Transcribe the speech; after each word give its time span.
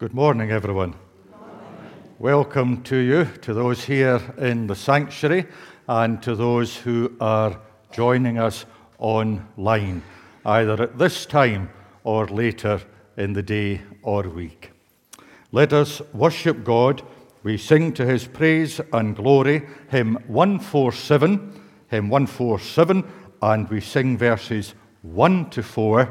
Good 0.00 0.14
morning, 0.14 0.50
everyone. 0.50 0.94
Welcome 2.18 2.82
to 2.84 2.96
you, 2.96 3.26
to 3.42 3.52
those 3.52 3.84
here 3.84 4.18
in 4.38 4.66
the 4.66 4.74
sanctuary, 4.74 5.44
and 5.86 6.22
to 6.22 6.34
those 6.34 6.74
who 6.74 7.14
are 7.20 7.60
joining 7.92 8.38
us 8.38 8.64
online, 8.98 10.02
either 10.46 10.84
at 10.84 10.96
this 10.96 11.26
time 11.26 11.68
or 12.02 12.26
later 12.28 12.80
in 13.18 13.34
the 13.34 13.42
day 13.42 13.82
or 14.00 14.22
week. 14.22 14.70
Let 15.52 15.74
us 15.74 16.00
worship 16.14 16.64
God. 16.64 17.02
We 17.42 17.58
sing 17.58 17.92
to 17.92 18.06
his 18.06 18.26
praise 18.26 18.80
and 18.94 19.14
glory, 19.14 19.66
hymn 19.90 20.14
147, 20.28 21.60
hymn 21.88 22.08
147, 22.08 23.04
and 23.42 23.68
we 23.68 23.82
sing 23.82 24.16
verses 24.16 24.72
1 25.02 25.50
to 25.50 25.62
4 25.62 26.08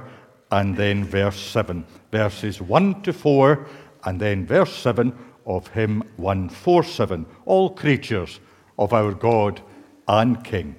and 0.52 0.76
then 0.76 1.04
verse 1.04 1.40
7. 1.40 1.86
Verses 2.12 2.62
1 2.62 3.02
to 3.04 3.14
4 3.14 3.68
and 4.06 4.20
then 4.20 4.46
verse 4.46 4.74
7 4.74 5.14
of 5.46 5.68
hymn 5.70 6.04
147. 6.18 7.26
All 7.46 7.70
creatures 7.70 8.40
of 8.78 8.94
our 8.94 9.14
God 9.14 9.62
and 10.08 10.44
King. 10.44 10.76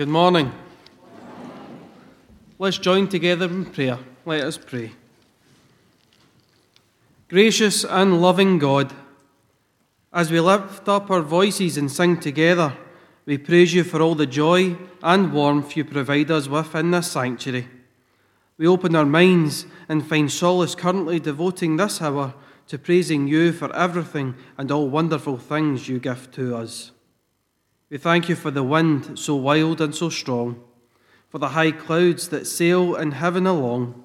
Good 0.00 0.08
morning. 0.08 0.50
Let's 2.58 2.78
join 2.78 3.06
together 3.08 3.44
in 3.44 3.66
prayer. 3.66 3.98
Let 4.24 4.40
us 4.44 4.56
pray. 4.56 4.92
Gracious 7.28 7.84
and 7.84 8.22
loving 8.22 8.58
God, 8.58 8.94
as 10.10 10.30
we 10.30 10.40
lift 10.40 10.88
up 10.88 11.10
our 11.10 11.20
voices 11.20 11.76
and 11.76 11.92
sing 11.92 12.18
together, 12.18 12.72
we 13.26 13.36
praise 13.36 13.74
you 13.74 13.84
for 13.84 14.00
all 14.00 14.14
the 14.14 14.24
joy 14.24 14.78
and 15.02 15.34
warmth 15.34 15.76
you 15.76 15.84
provide 15.84 16.30
us 16.30 16.48
with 16.48 16.74
in 16.74 16.92
this 16.92 17.10
sanctuary. 17.10 17.68
We 18.56 18.66
open 18.66 18.96
our 18.96 19.04
minds 19.04 19.66
and 19.86 20.08
find 20.08 20.32
solace 20.32 20.74
currently 20.74 21.20
devoting 21.20 21.76
this 21.76 22.00
hour 22.00 22.32
to 22.68 22.78
praising 22.78 23.28
you 23.28 23.52
for 23.52 23.70
everything 23.76 24.34
and 24.56 24.72
all 24.72 24.88
wonderful 24.88 25.36
things 25.36 25.90
you 25.90 25.98
give 25.98 26.30
to 26.30 26.56
us. 26.56 26.92
We 27.90 27.98
thank 27.98 28.28
you 28.28 28.36
for 28.36 28.52
the 28.52 28.62
wind 28.62 29.18
so 29.18 29.34
wild 29.34 29.80
and 29.80 29.92
so 29.92 30.10
strong, 30.10 30.62
for 31.28 31.38
the 31.38 31.48
high 31.48 31.72
clouds 31.72 32.28
that 32.28 32.46
sail 32.46 32.94
in 32.94 33.10
heaven 33.10 33.48
along, 33.48 34.04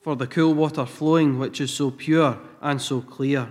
for 0.00 0.14
the 0.14 0.28
cool 0.28 0.54
water 0.54 0.86
flowing 0.86 1.36
which 1.36 1.60
is 1.60 1.74
so 1.74 1.90
pure 1.90 2.38
and 2.60 2.80
so 2.80 3.00
clear, 3.00 3.48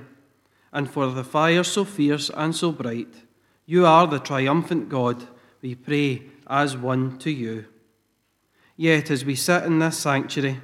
and 0.72 0.90
for 0.90 1.08
the 1.08 1.26
fire 1.26 1.66
so 1.66 1.84
fierce 1.84 2.32
and 2.34 2.56
so 2.56 2.72
bright. 2.72 3.14
You 3.66 3.86
are 3.86 4.08
the 4.08 4.20
triumphant 4.20 4.88
God, 4.88 5.28
we 5.62 5.76
pray 5.76 6.24
as 6.48 6.78
one 6.78 7.18
to 7.20 7.30
you. 7.30 7.66
Yet 8.78 9.12
as 9.12 9.26
we 9.26 9.36
sit 9.36 9.64
in 9.64 9.80
this 9.80 9.98
sanctuary, 9.98 10.62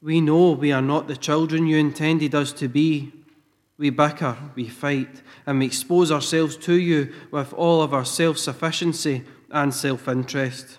we 0.00 0.20
know 0.20 0.50
we 0.50 0.72
are 0.72 0.82
not 0.82 1.06
the 1.06 1.16
children 1.16 1.68
you 1.68 1.76
intended 1.76 2.34
us 2.34 2.52
to 2.54 2.66
be. 2.66 3.12
We 3.78 3.90
bicker, 3.90 4.36
we 4.54 4.68
fight, 4.68 5.22
and 5.46 5.58
we 5.58 5.66
expose 5.66 6.12
ourselves 6.12 6.56
to 6.58 6.74
you 6.74 7.12
with 7.30 7.52
all 7.52 7.82
of 7.82 7.92
our 7.92 8.04
self 8.04 8.38
sufficiency 8.38 9.24
and 9.50 9.74
self 9.74 10.08
interest. 10.08 10.78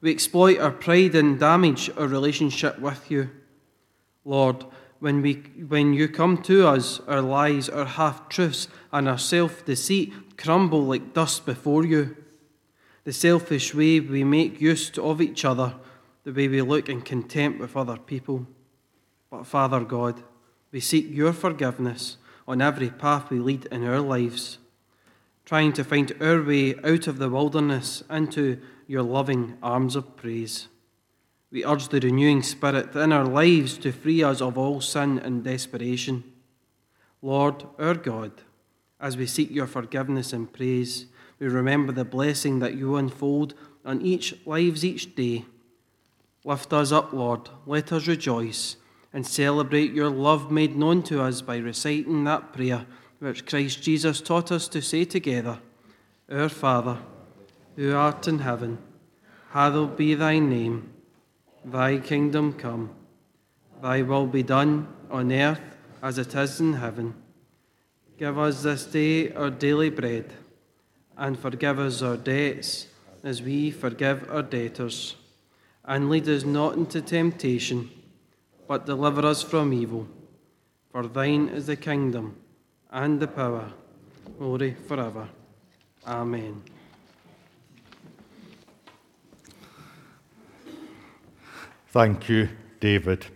We 0.00 0.10
exploit 0.10 0.58
our 0.58 0.70
pride 0.70 1.14
and 1.14 1.40
damage 1.40 1.90
our 1.96 2.06
relationship 2.06 2.78
with 2.78 3.10
you. 3.10 3.30
Lord, 4.24 4.64
when, 5.00 5.22
we, 5.22 5.34
when 5.68 5.94
you 5.94 6.08
come 6.08 6.42
to 6.42 6.66
us, 6.66 7.00
our 7.08 7.22
lies, 7.22 7.68
our 7.68 7.84
half 7.84 8.28
truths, 8.28 8.68
and 8.92 9.08
our 9.08 9.18
self 9.18 9.64
deceit 9.64 10.12
crumble 10.36 10.84
like 10.84 11.14
dust 11.14 11.46
before 11.46 11.84
you. 11.84 12.16
The 13.04 13.12
selfish 13.12 13.74
way 13.74 14.00
we 14.00 14.22
make 14.22 14.60
use 14.60 14.96
of 14.98 15.20
each 15.20 15.44
other 15.44 15.74
the 16.24 16.32
way 16.32 16.48
we 16.48 16.60
look 16.60 16.90
in 16.90 17.00
contempt 17.00 17.58
with 17.58 17.74
other 17.74 17.96
people. 17.96 18.46
But 19.30 19.46
Father 19.46 19.80
God, 19.80 20.22
we 20.70 20.80
seek 20.80 21.06
your 21.10 21.32
forgiveness 21.32 22.16
on 22.46 22.60
every 22.60 22.90
path 22.90 23.30
we 23.30 23.38
lead 23.38 23.66
in 23.66 23.84
our 23.84 24.00
lives, 24.00 24.58
trying 25.44 25.72
to 25.72 25.84
find 25.84 26.12
our 26.20 26.42
way 26.42 26.74
out 26.84 27.06
of 27.06 27.18
the 27.18 27.28
wilderness 27.28 28.02
into 28.10 28.60
your 28.86 29.02
loving 29.02 29.56
arms 29.62 29.96
of 29.96 30.16
praise. 30.16 30.68
We 31.50 31.64
urge 31.64 31.88
the 31.88 32.00
renewing 32.00 32.42
spirit 32.42 32.94
in 32.94 33.12
our 33.12 33.24
lives 33.24 33.78
to 33.78 33.92
free 33.92 34.22
us 34.22 34.40
of 34.40 34.58
all 34.58 34.80
sin 34.80 35.18
and 35.18 35.42
desperation. 35.42 36.24
Lord, 37.22 37.64
our 37.78 37.94
God, 37.94 38.32
as 39.00 39.16
we 39.16 39.26
seek 39.26 39.50
your 39.50 39.66
forgiveness 39.66 40.32
and 40.32 40.52
praise, 40.52 41.06
we 41.38 41.48
remember 41.48 41.92
the 41.92 42.04
blessing 42.04 42.58
that 42.58 42.74
you 42.74 42.96
unfold 42.96 43.54
on 43.84 44.02
each 44.02 44.34
lives 44.46 44.84
each 44.84 45.14
day 45.14 45.44
Lift 46.48 46.72
us 46.72 46.92
up, 46.92 47.12
Lord. 47.12 47.50
Let 47.66 47.92
us 47.92 48.06
rejoice 48.06 48.76
and 49.12 49.26
celebrate 49.26 49.92
your 49.92 50.10
love 50.10 50.50
made 50.50 50.76
known 50.76 51.02
to 51.04 51.22
us 51.22 51.40
by 51.40 51.56
reciting 51.56 52.24
that 52.24 52.52
prayer 52.52 52.86
which 53.18 53.46
Christ 53.46 53.82
Jesus 53.82 54.20
taught 54.20 54.52
us 54.52 54.68
to 54.68 54.80
say 54.80 55.04
together 55.04 55.58
Our 56.30 56.48
Father, 56.48 56.98
who 57.76 57.94
art 57.94 58.28
in 58.28 58.40
heaven, 58.40 58.78
hallowed 59.50 59.96
be 59.96 60.14
thy 60.14 60.38
name. 60.38 60.92
Thy 61.64 61.98
kingdom 61.98 62.52
come, 62.52 62.90
thy 63.82 64.02
will 64.02 64.26
be 64.26 64.42
done 64.42 64.88
on 65.10 65.32
earth 65.32 65.60
as 66.02 66.18
it 66.18 66.34
is 66.34 66.60
in 66.60 66.74
heaven. 66.74 67.14
Give 68.18 68.38
us 68.38 68.62
this 68.62 68.84
day 68.86 69.32
our 69.32 69.50
daily 69.50 69.90
bread, 69.90 70.32
and 71.16 71.38
forgive 71.38 71.78
us 71.78 72.02
our 72.02 72.16
debts 72.16 72.86
as 73.24 73.42
we 73.42 73.70
forgive 73.70 74.30
our 74.30 74.42
debtors 74.42 75.16
and 75.88 76.10
lead 76.10 76.28
us 76.28 76.44
not 76.44 76.76
into 76.76 77.00
temptation, 77.00 77.90
but 78.68 78.84
deliver 78.84 79.26
us 79.26 79.42
from 79.42 79.72
evil. 79.72 80.06
For 80.92 81.08
thine 81.08 81.48
is 81.48 81.66
the 81.66 81.76
kingdom, 81.76 82.36
and 82.90 83.18
the 83.18 83.26
power, 83.26 83.72
glory 84.38 84.76
forever. 84.86 85.28
Amen. 86.06 86.62
Thank 91.88 92.28
you, 92.28 92.50
David. 92.80 93.26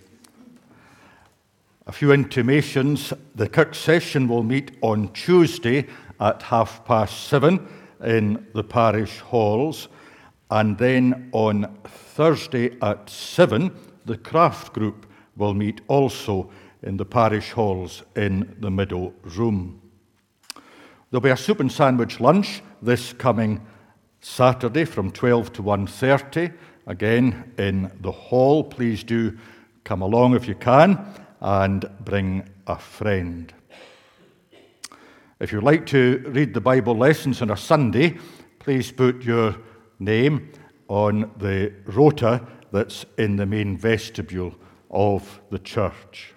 A 1.86 1.92
few 1.92 2.12
intimations. 2.12 3.12
The 3.34 3.48
Kirk 3.48 3.74
session 3.74 4.28
will 4.28 4.42
meet 4.42 4.76
on 4.82 5.08
Tuesday 5.14 5.88
at 6.20 6.42
half 6.42 6.84
past 6.84 7.28
seven 7.28 7.66
in 8.04 8.46
the 8.54 8.62
parish 8.62 9.20
halls. 9.20 9.88
And 10.50 10.76
then 10.76 11.30
on 11.32 11.74
Thursday 11.84 12.76
at 12.82 13.08
7, 13.08 13.74
the 14.04 14.18
craft 14.18 14.74
group 14.74 15.06
will 15.36 15.54
meet 15.54 15.80
also 15.88 16.50
in 16.82 16.96
the 16.96 17.04
parish 17.04 17.52
halls 17.52 18.02
in 18.16 18.56
the 18.60 18.70
middle 18.70 19.14
room. 19.22 19.80
There'll 21.10 21.20
be 21.20 21.30
a 21.30 21.36
soup 21.36 21.60
and 21.60 21.70
sandwich 21.70 22.20
lunch 22.20 22.62
this 22.80 23.12
coming 23.12 23.60
Saturday 24.20 24.84
from 24.84 25.10
12 25.10 25.52
to 25.54 25.62
1:30 25.62 26.52
again 26.86 27.52
in 27.58 27.90
the 28.00 28.10
hall. 28.10 28.64
Please 28.64 29.04
do 29.04 29.36
come 29.84 30.02
along 30.02 30.34
if 30.34 30.48
you 30.48 30.54
can 30.54 30.98
and 31.40 31.84
bring 32.04 32.48
a 32.66 32.78
friend. 32.78 33.52
If 35.40 35.52
you'd 35.52 35.64
like 35.64 35.86
to 35.86 36.22
read 36.28 36.54
the 36.54 36.60
Bible 36.60 36.96
lessons 36.96 37.42
on 37.42 37.50
a 37.50 37.56
Sunday, 37.56 38.16
please 38.60 38.92
put 38.92 39.24
your 39.24 39.56
name 39.98 40.52
on 40.88 41.30
the 41.36 41.72
rota 41.86 42.46
that's 42.70 43.04
in 43.18 43.36
the 43.36 43.46
main 43.46 43.76
vestibule 43.76 44.54
of 44.92 45.40
the 45.50 45.58
church. 45.58 46.34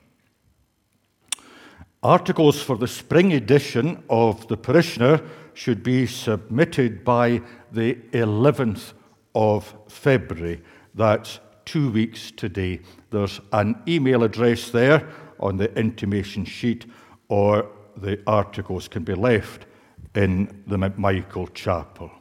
Articles 2.02 2.62
for 2.62 2.78
the 2.78 2.88
spring 2.88 3.34
edition 3.34 4.04
of 4.10 4.48
the 4.48 4.58
parishioner 4.58 5.22
should 5.54 5.82
be 5.82 6.06
submitted 6.06 7.04
by 7.04 7.42
the 7.72 7.96
11th 8.12 8.94
of 9.34 9.74
February. 9.88 10.62
That's 10.94 11.40
two 11.66 11.92
weeks 11.92 12.32
today. 12.32 12.82
There's 13.10 13.42
an 13.52 13.82
email 13.88 14.24
address 14.24 14.70
there 14.70 15.08
on 15.40 15.58
the 15.58 15.74
intimation 15.78 16.46
sheet, 16.46 16.86
or 17.28 17.68
the 17.98 18.22
articles 18.28 18.88
can 18.88 19.04
be 19.04 19.16
left 19.16 19.66
in 20.14 20.64
the 20.68 20.78
Michael 20.78 21.48
Chapel. 21.48 22.12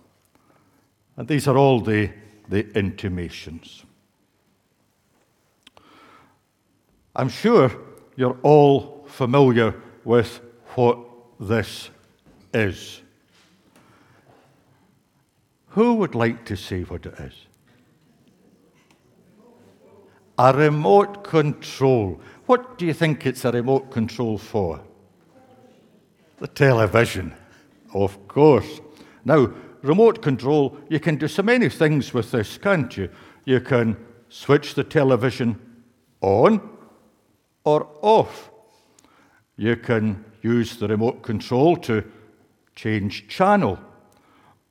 And 1.17 1.29
these 1.29 1.47
are 1.47 1.57
all 1.57 1.81
the, 1.81 2.11
the 2.49 2.67
intimations. 2.77 3.85
I'm 7.17 7.29
sure 7.29 7.71
you're 8.17 8.39
all 8.43 9.05
familiar 9.07 9.75
with 10.05 10.41
what 10.75 10.99
this 11.39 11.91
is. 12.53 13.01
Who 15.69 15.95
would 15.95 16.15
like 16.15 16.45
to 16.47 16.57
see 16.57 16.83
what 16.83 17.07
it 17.07 17.15
is? 17.19 17.35
A 20.39 20.53
remote 20.53 21.23
control. 21.23 22.21
What 22.47 22.79
do 22.79 22.87
you 22.87 22.93
think 22.93 23.27
it's 23.27 23.45
a 23.45 23.53
remote 23.53 23.91
control 23.91 24.37
for? 24.37 24.81
The 26.39 26.49
television, 26.49 27.35
of 27.93 28.27
course. 28.27 28.81
Now, 29.25 29.53
remote 29.83 30.21
control, 30.21 30.77
you 30.89 30.99
can 30.99 31.17
do 31.17 31.29
so 31.29 31.43
many 31.43 31.69
things 31.69 32.13
with 32.13 32.33
this, 32.33 32.59
can't 32.59 32.97
you? 32.97 33.09
You 33.45 33.61
can 33.61 33.97
switch 34.29 34.75
the 34.75 34.85
television 34.85 35.61
on 36.21 36.74
or 37.65 37.89
off. 38.03 38.51
You 39.57 39.77
can 39.77 40.25
use 40.43 40.77
the 40.77 40.89
remote 40.89 41.23
control 41.23 41.77
to 41.77 42.05
change 42.75 43.29
channel 43.29 43.79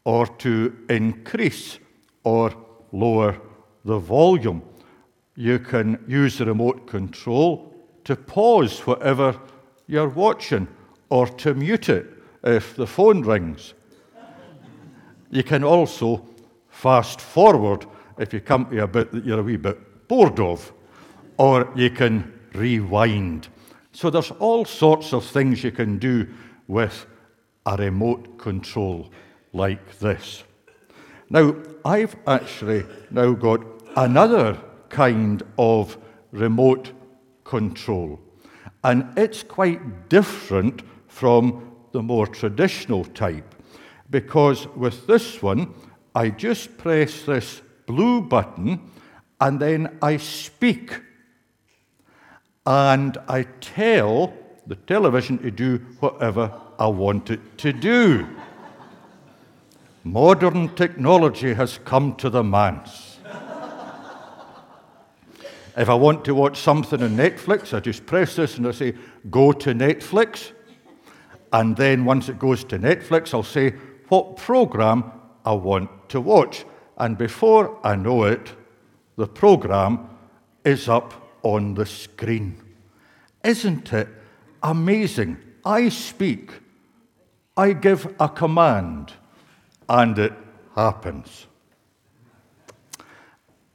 or 0.04 0.28
to 0.28 0.76
increase 0.90 1.80
or 2.24 2.54
lower 2.92 3.40
the 3.86 3.98
volume. 3.98 4.62
You 5.36 5.60
can 5.60 6.04
use 6.08 6.38
the 6.38 6.46
remote 6.46 6.86
control 6.88 7.74
to 8.04 8.16
pause 8.16 8.80
whatever 8.82 9.40
you're 9.88 10.10
watching 10.10 10.68
or 11.10 11.28
to 11.28 11.54
mute 11.54 11.90
it 11.90 12.06
if 12.44 12.76
the 12.76 12.88
phone 12.88 13.22
rings. 13.22 13.74
You 15.32 15.44
can 15.44 15.64
also 15.64 16.28
fast 16.70 17.22
forward 17.22 17.86
if 18.20 18.34
you 18.34 18.42
come 18.42 18.66
to 18.70 18.84
a 18.84 18.88
bit 18.88 19.12
that 19.12 19.26
you're 19.26 19.40
a 19.40 19.44
wee 19.44 19.58
bit 19.58 20.08
bored 20.08 20.40
of, 20.40 20.72
or 21.38 21.72
you 21.76 21.90
can 21.90 22.33
rewind. 22.54 23.48
So 23.92 24.10
there's 24.10 24.32
all 24.32 24.66
sorts 24.66 25.14
of 25.14 25.26
things 25.26 25.64
you 25.64 25.72
can 25.72 25.98
do 25.98 26.28
with 26.68 27.06
a 27.66 27.78
remote 27.78 28.38
control 28.38 29.12
like 29.54 30.00
this. 30.00 30.44
Now, 31.30 31.56
I've 31.86 32.16
actually 32.28 32.86
now 33.12 33.34
got 33.34 33.62
another 33.96 34.58
kind 34.90 35.44
of 35.58 35.98
remote 36.32 36.92
control, 37.44 38.20
and 38.84 39.18
it's 39.18 39.44
quite 39.44 40.10
different 40.10 40.82
from 41.08 41.72
the 41.92 42.02
more 42.02 42.28
traditional 42.28 43.06
type 43.06 43.54
because 44.14 44.68
with 44.76 45.08
this 45.08 45.42
one, 45.42 45.74
I 46.14 46.30
just 46.30 46.78
press 46.78 47.24
this 47.24 47.62
blue 47.88 48.22
button 48.22 48.92
and 49.42 49.60
then 49.60 49.98
I 50.04 50.18
speak. 50.18 51.02
And 52.66 53.18
I 53.28 53.44
tell 53.44 54.34
the 54.66 54.76
television 54.76 55.38
to 55.40 55.52
do 55.52 55.78
whatever 56.00 56.54
I 56.80 56.88
want 56.88 57.30
it 57.30 57.58
to 57.60 57.74
do. 57.74 58.28
Modern 60.04 60.74
technology 60.76 61.54
has 61.54 61.80
come 61.86 62.16
to 62.16 62.30
the 62.30 62.44
manse. 62.44 63.20
if 65.76 65.90
I 65.90 65.94
want 65.94 66.24
to 66.26 66.36
watch 66.36 66.60
something 66.60 67.02
on 67.02 67.18
Netflix, 67.18 67.74
I 67.74 67.80
just 67.80 68.06
press 68.06 68.36
this 68.36 68.58
and 68.58 68.68
I 68.68 68.72
say, 68.72 68.96
Go 69.30 69.52
to 69.52 69.74
Netflix. 69.74 70.52
And 71.52 71.76
then 71.76 72.06
once 72.06 72.30
it 72.30 72.40
goes 72.40 72.64
to 72.66 72.80
Netflix, 72.80 73.34
I'll 73.34 73.44
say 73.44 73.72
what 74.08 74.38
program 74.38 75.12
I 75.46 75.54
want 75.54 76.10
to 76.10 76.22
watch. 76.22 76.66
And 76.98 77.18
before 77.18 77.80
I 77.86 77.96
know 77.96 78.24
it, 78.24 78.54
the 79.18 79.28
program 79.28 80.10
is 80.64 80.90
up 80.90 81.23
on 81.44 81.76
the 81.76 81.86
screen. 81.86 82.58
Isn't 83.44 83.94
it 83.94 84.08
amazing? 84.62 85.38
I 85.66 85.90
speak, 85.90 86.52
I 87.56 87.74
give 87.74 88.14
a 88.20 88.28
command, 88.28 89.14
and 89.88 90.18
it 90.18 90.34
happens. 90.76 91.46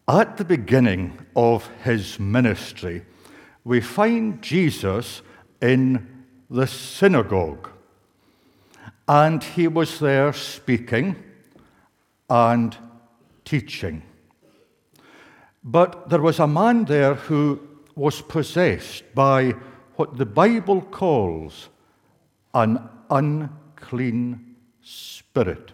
At 0.09 0.39
the 0.39 0.45
beginning 0.45 1.19
of 1.37 1.69
his 1.85 2.19
ministry, 2.19 3.05
we 3.63 3.81
find 3.83 4.41
Jesus 4.41 5.21
in 5.61 6.25
the 6.49 6.67
synagogue. 6.67 7.69
And 9.07 9.43
he 9.43 9.69
was 9.69 9.99
there 10.01 10.33
speaking 10.33 11.17
and 12.29 12.77
teaching. 13.45 14.03
But 15.71 16.09
there 16.09 16.23
was 16.23 16.39
a 16.39 16.47
man 16.47 16.87
there 16.87 17.15
who 17.15 17.61
was 17.95 18.23
possessed 18.23 19.15
by 19.15 19.53
what 19.97 20.17
the 20.17 20.25
Bible 20.25 20.81
calls 20.81 21.69
an 22.55 22.89
unclean 23.11 24.57
spirit. 24.81 25.73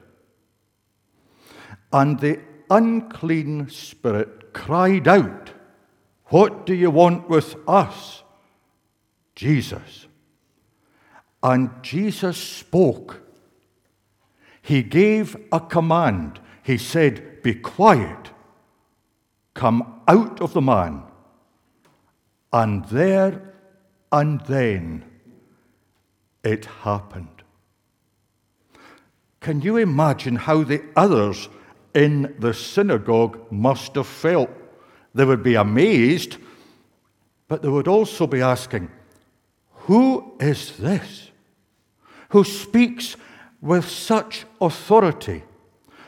And 1.93 2.19
the 2.19 2.41
unclean 2.69 3.69
spirit 3.69 4.53
cried 4.53 5.07
out, 5.07 5.53
What 6.25 6.67
do 6.67 6.75
you 6.75 6.91
want 6.91 7.29
with 7.29 7.55
us, 7.69 8.25
Jesus? 9.37 10.09
And 11.41 11.71
Jesus 11.85 12.37
spoke. 12.37 13.23
He 14.61 14.83
gave 14.83 15.37
a 15.53 15.61
command. 15.61 16.41
He 16.65 16.79
said, 16.79 17.45
Be 17.45 17.55
quiet, 17.55 18.31
come 19.55 20.03
out 20.07 20.41
of 20.41 20.53
the 20.53 20.61
man. 20.61 21.03
And 22.53 22.85
there 22.87 23.55
and 24.13 24.41
then 24.43 25.05
it 26.43 26.67
happened. 26.67 27.43
Can 29.41 29.61
you 29.61 29.77
imagine 29.77 30.37
how 30.37 30.63
the 30.63 30.83
others 30.97 31.49
in 31.95 32.35
the 32.39 32.55
synagogue 32.55 33.51
must 33.51 33.95
have 33.95 34.07
felt? 34.07 34.51
They 35.15 35.25
would 35.25 35.43
be 35.43 35.55
amazed, 35.55 36.39
but 37.49 37.63
they 37.63 37.69
would 37.69 37.89
also 37.89 38.27
be 38.27 38.41
asking, 38.41 38.91
Who 39.87 40.35
is 40.41 40.77
this? 40.77 41.31
who 42.35 42.43
speaks 42.43 43.17
with 43.61 43.89
such 43.89 44.45
authority, 44.61 45.45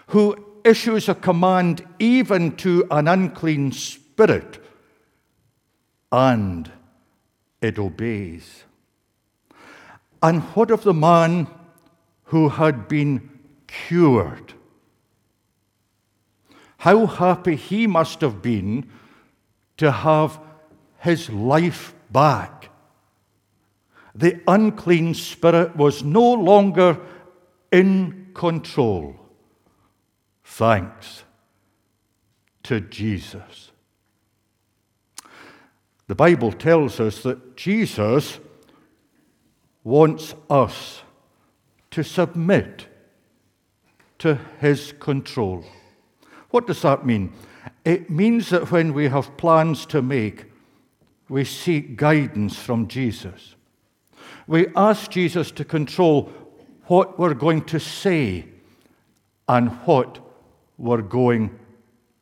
who 0.09 0.37
issues 0.67 1.09
a 1.09 1.15
command 1.15 1.87
even 1.99 2.57
to 2.57 2.87
an 2.91 3.09
unclean 3.09 3.73
spirit, 3.73 4.59
and 6.11 6.71
it 7.61 7.79
obeys. 7.79 8.65
And 10.23 10.43
what 10.55 10.71
of 10.71 10.83
the 10.83 10.95
man 10.95 11.47
who 12.25 12.49
had 12.49 12.89
been 12.89 13.31
cured? 13.67 14.55
How 16.79 17.07
happy 17.07 17.57
he 17.57 17.87
must 17.87 18.21
have 18.21 18.43
been 18.43 18.91
to 19.77 19.91
have 19.91 20.39
his 20.99 21.31
life 21.31 21.95
back 22.11 22.71
the 24.17 24.41
unclean 24.49 25.13
spirit 25.13 25.77
was 25.77 26.03
no 26.03 26.33
longer 26.33 26.99
in 27.71 28.31
control. 28.35 29.15
Thanks 30.49 31.25
to 32.63 32.81
Jesus. 32.81 33.73
The 36.07 36.15
Bible 36.15 36.53
tells 36.53 37.01
us 37.01 37.23
that 37.25 37.57
Jesus 37.57 38.39
wants 39.83 40.35
us 40.49 41.03
to 41.91 42.03
submit 42.03 42.87
to 44.21 44.39
his 44.61 44.95
control. 44.99 45.65
What 46.51 46.69
does 46.69 46.81
that 46.83 47.05
mean? 47.05 47.33
It 47.85 48.09
means 48.09 48.49
that 48.51 48.71
when 48.71 48.95
we 48.95 49.09
have 49.09 49.37
plans 49.37 49.85
to 49.87 50.01
make, 50.01 50.47
we 51.29 51.45
seek 51.45 51.97
guidance 51.97 52.57
from 52.57 52.87
Jesus. 52.87 53.57
We 54.47 54.69
ask 54.77 55.11
Jesus 55.11 55.51
to 55.51 55.65
control 55.65 56.33
what 56.85 57.19
we're 57.19 57.35
going 57.35 57.65
to 57.65 57.81
say 57.81 58.47
and 59.49 59.71
what 59.87 60.21
we're 60.79 61.03
going 61.03 61.59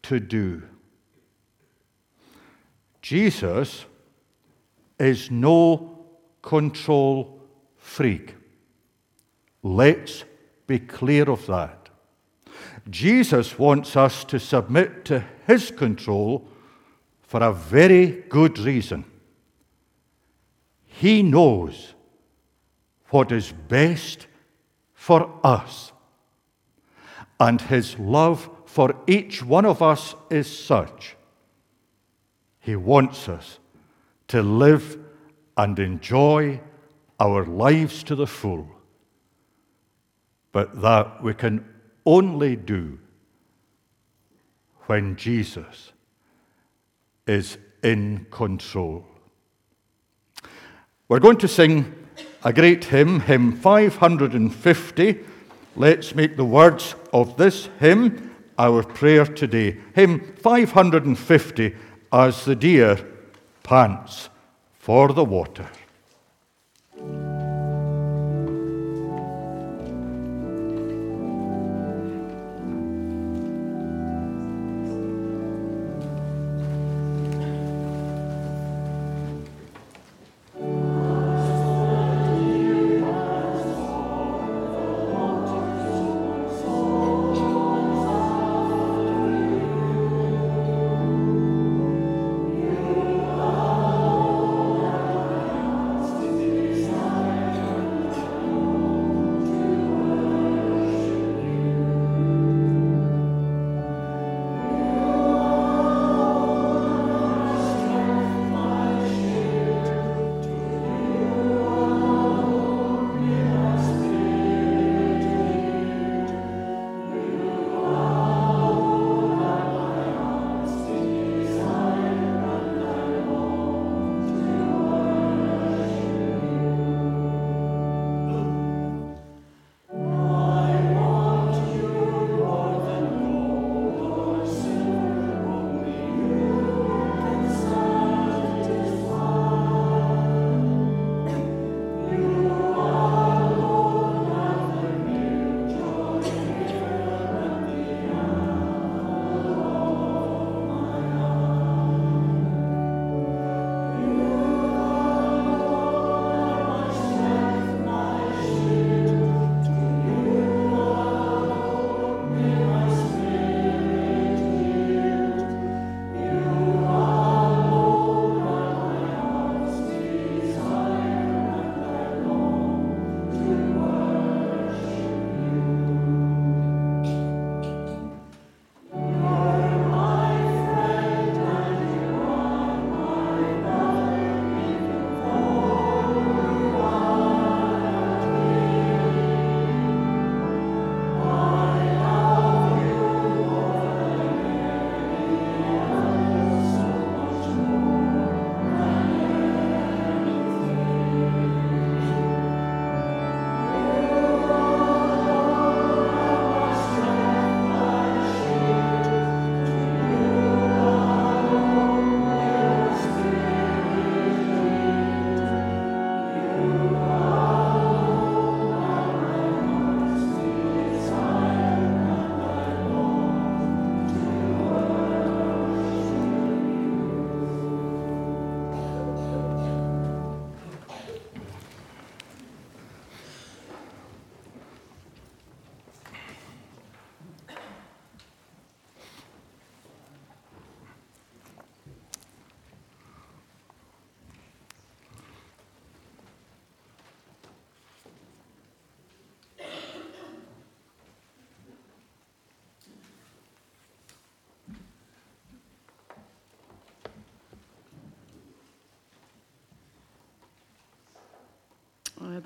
to 0.02 0.20
do. 0.20 0.62
Jesus 3.02 3.84
is 4.98 5.30
no 5.30 5.98
control 6.42 7.40
freak. 7.76 8.34
Let's 9.62 10.24
be 10.66 10.78
clear 10.78 11.28
of 11.30 11.46
that. 11.46 11.88
Jesus 12.90 13.58
wants 13.58 13.96
us 13.96 14.24
to 14.24 14.38
submit 14.38 15.04
to 15.06 15.24
his 15.46 15.70
control 15.70 16.46
for 17.22 17.42
a 17.42 17.52
very 17.52 18.24
good 18.28 18.58
reason. 18.58 19.04
He 20.86 21.22
knows 21.22 21.94
what 23.08 23.32
is 23.32 23.52
best 23.52 24.26
for 24.92 25.40
us. 25.42 25.92
And 27.40 27.60
his 27.60 27.98
love 27.98 28.48
for 28.66 28.94
each 29.06 29.42
one 29.42 29.64
of 29.64 29.82
us 29.82 30.14
is 30.30 30.46
such. 30.56 31.16
He 32.60 32.76
wants 32.76 33.28
us 33.28 33.58
to 34.28 34.42
live 34.42 34.98
and 35.56 35.78
enjoy 35.78 36.60
our 37.20 37.44
lives 37.44 38.02
to 38.04 38.14
the 38.14 38.26
full. 38.26 38.68
But 40.52 40.80
that 40.82 41.22
we 41.22 41.34
can 41.34 41.64
only 42.06 42.56
do 42.56 42.98
when 44.86 45.16
Jesus 45.16 45.92
is 47.26 47.58
in 47.82 48.26
control. 48.30 49.04
We're 51.08 51.20
going 51.20 51.38
to 51.38 51.48
sing 51.48 51.94
a 52.44 52.52
great 52.52 52.84
hymn, 52.84 53.20
hymn 53.20 53.52
550. 53.52 55.18
Let's 55.76 56.14
make 56.14 56.36
the 56.36 56.44
words 56.44 56.94
of 57.12 57.36
this 57.36 57.68
hymn 57.80 58.30
our 58.58 58.82
prayer 58.84 59.24
today. 59.24 59.78
Hymn 59.94 60.34
550 60.36 61.74
as 62.12 62.44
the 62.44 62.54
deer 62.54 62.98
pants 63.64 64.28
for 64.78 65.12
the 65.12 65.24
water. 65.24 65.68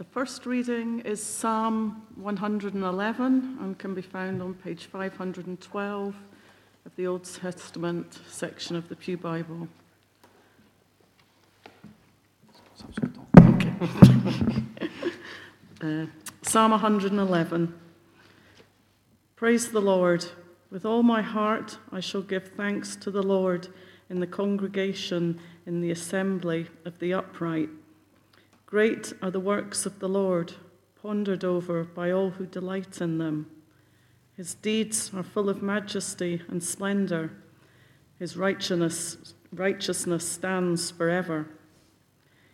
First 0.04 0.46
reading 0.46 1.00
is 1.00 1.20
Psalm 1.20 2.06
111 2.14 3.58
and 3.60 3.76
can 3.78 3.94
be 3.94 4.00
found 4.00 4.40
on 4.40 4.54
page 4.54 4.86
512 4.86 6.14
of 6.86 6.94
the 6.94 7.08
Old 7.08 7.24
Testament 7.24 8.20
section 8.28 8.76
of 8.76 8.88
the 8.88 8.94
Pew 8.94 9.16
Bible. 9.16 9.66
Okay. 13.40 13.72
uh, 15.82 16.06
Psalm 16.42 16.70
111. 16.70 17.74
Praise 19.34 19.72
the 19.72 19.80
Lord. 19.80 20.26
With 20.70 20.84
all 20.84 21.02
my 21.02 21.22
heart 21.22 21.76
I 21.90 21.98
shall 21.98 22.22
give 22.22 22.52
thanks 22.56 22.94
to 22.94 23.10
the 23.10 23.24
Lord 23.24 23.66
in 24.10 24.20
the 24.20 24.28
congregation, 24.28 25.40
in 25.66 25.80
the 25.80 25.90
assembly 25.90 26.68
of 26.84 27.00
the 27.00 27.14
upright. 27.14 27.70
Great 28.68 29.14
are 29.22 29.30
the 29.30 29.40
works 29.40 29.86
of 29.86 29.98
the 29.98 30.10
Lord, 30.10 30.52
pondered 31.00 31.42
over 31.42 31.84
by 31.84 32.10
all 32.10 32.28
who 32.28 32.44
delight 32.44 33.00
in 33.00 33.16
them. 33.16 33.46
His 34.36 34.52
deeds 34.56 35.10
are 35.14 35.22
full 35.22 35.48
of 35.48 35.62
majesty 35.62 36.42
and 36.48 36.62
splendor. 36.62 37.30
His 38.18 38.36
righteousness, 38.36 39.32
righteousness 39.54 40.28
stands 40.28 40.90
forever. 40.90 41.48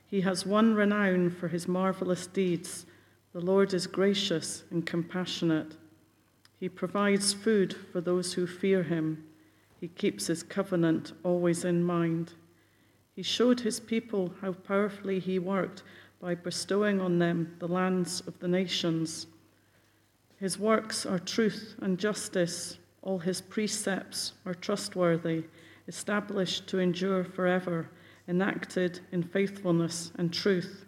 He 0.07 0.20
has 0.20 0.46
won 0.46 0.77
renown 0.77 1.31
for 1.31 1.48
his 1.48 1.66
marvelous 1.66 2.29
deeds. 2.29 2.87
The 3.33 3.40
Lord 3.40 3.74
is 3.74 3.88
gracious 3.88 4.62
and 4.70 4.87
compassionate. 4.87 5.74
He 6.61 6.68
provides 6.68 7.33
food 7.33 7.74
for 7.90 8.00
those 8.00 8.35
who 8.35 8.46
fear 8.46 8.85
him. 8.85 9.24
He 9.81 9.88
keeps 9.88 10.29
his 10.29 10.44
covenant 10.44 11.12
always 11.24 11.64
in 11.64 11.83
mind. 11.83 12.35
He 13.16 13.22
showed 13.24 13.61
his 13.61 13.81
people 13.81 14.33
how 14.40 14.53
powerfully 14.53 15.18
he 15.18 15.40
worked 15.40 15.83
by 16.24 16.34
bestowing 16.34 17.02
on 17.02 17.18
them 17.18 17.54
the 17.58 17.68
lands 17.68 18.22
of 18.26 18.38
the 18.38 18.48
nations. 18.48 19.26
His 20.40 20.58
works 20.58 21.04
are 21.04 21.18
truth 21.18 21.74
and 21.82 21.98
justice. 21.98 22.78
All 23.02 23.18
his 23.18 23.42
precepts 23.42 24.32
are 24.46 24.54
trustworthy, 24.54 25.44
established 25.87 26.66
to 26.68 26.78
endure 26.78 27.24
forever, 27.24 27.90
enacted 28.26 29.00
in 29.12 29.22
faithfulness 29.22 30.12
and 30.16 30.32
truth. 30.32 30.87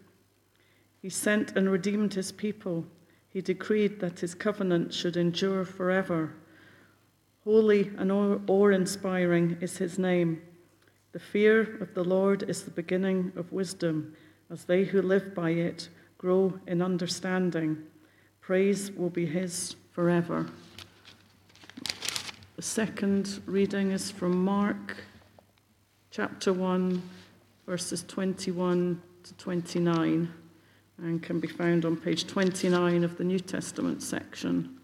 He 1.03 1.11
sent 1.11 1.55
and 1.55 1.71
redeemed 1.71 2.15
his 2.15 2.33
people. 2.33 2.87
He 3.29 3.43
decreed 3.43 4.01
that 4.01 4.21
his 4.21 4.35
covenant 4.35 4.95
should 4.95 5.19
endure 5.19 5.67
forever. 5.67 6.33
Holy 7.45 7.91
and 7.99 8.11
awe 8.11 8.69
inspiring 8.69 9.59
is 9.61 9.77
his 9.77 9.99
name. 9.99 10.41
The 11.13 11.19
fear 11.19 11.77
of 11.83 11.93
the 11.93 12.05
Lord 12.05 12.49
is 12.49 12.63
the 12.63 12.71
beginning 12.71 13.33
of 13.37 13.53
wisdom 13.53 14.17
as 14.51 14.65
they 14.65 14.85
who 14.85 15.03
live 15.03 15.35
by 15.35 15.51
it 15.51 15.89
grow 16.19 16.59
in 16.67 16.83
understanding. 16.83 17.77
Praise 18.41 18.91
will 18.93 19.11
be 19.11 19.27
his 19.27 19.77
forever. 19.93 20.47
The 22.57 22.63
second 22.63 23.41
reading 23.47 23.91
is 23.91 24.11
from 24.11 24.45
Mark 24.45 24.97
chapter 26.11 26.53
1, 26.53 27.03
verses 27.67 28.05
21 28.09 29.03
to 29.25 29.35
29, 29.35 30.33
and 30.99 31.23
can 31.23 31.41
be 31.41 31.49
found 31.49 31.85
on 31.85 31.97
page 31.97 32.27
29 32.27 33.05
of 33.05 33.19
the 33.19 33.25
New 33.25 33.41
Testament 33.41 34.03
section. 34.03 34.79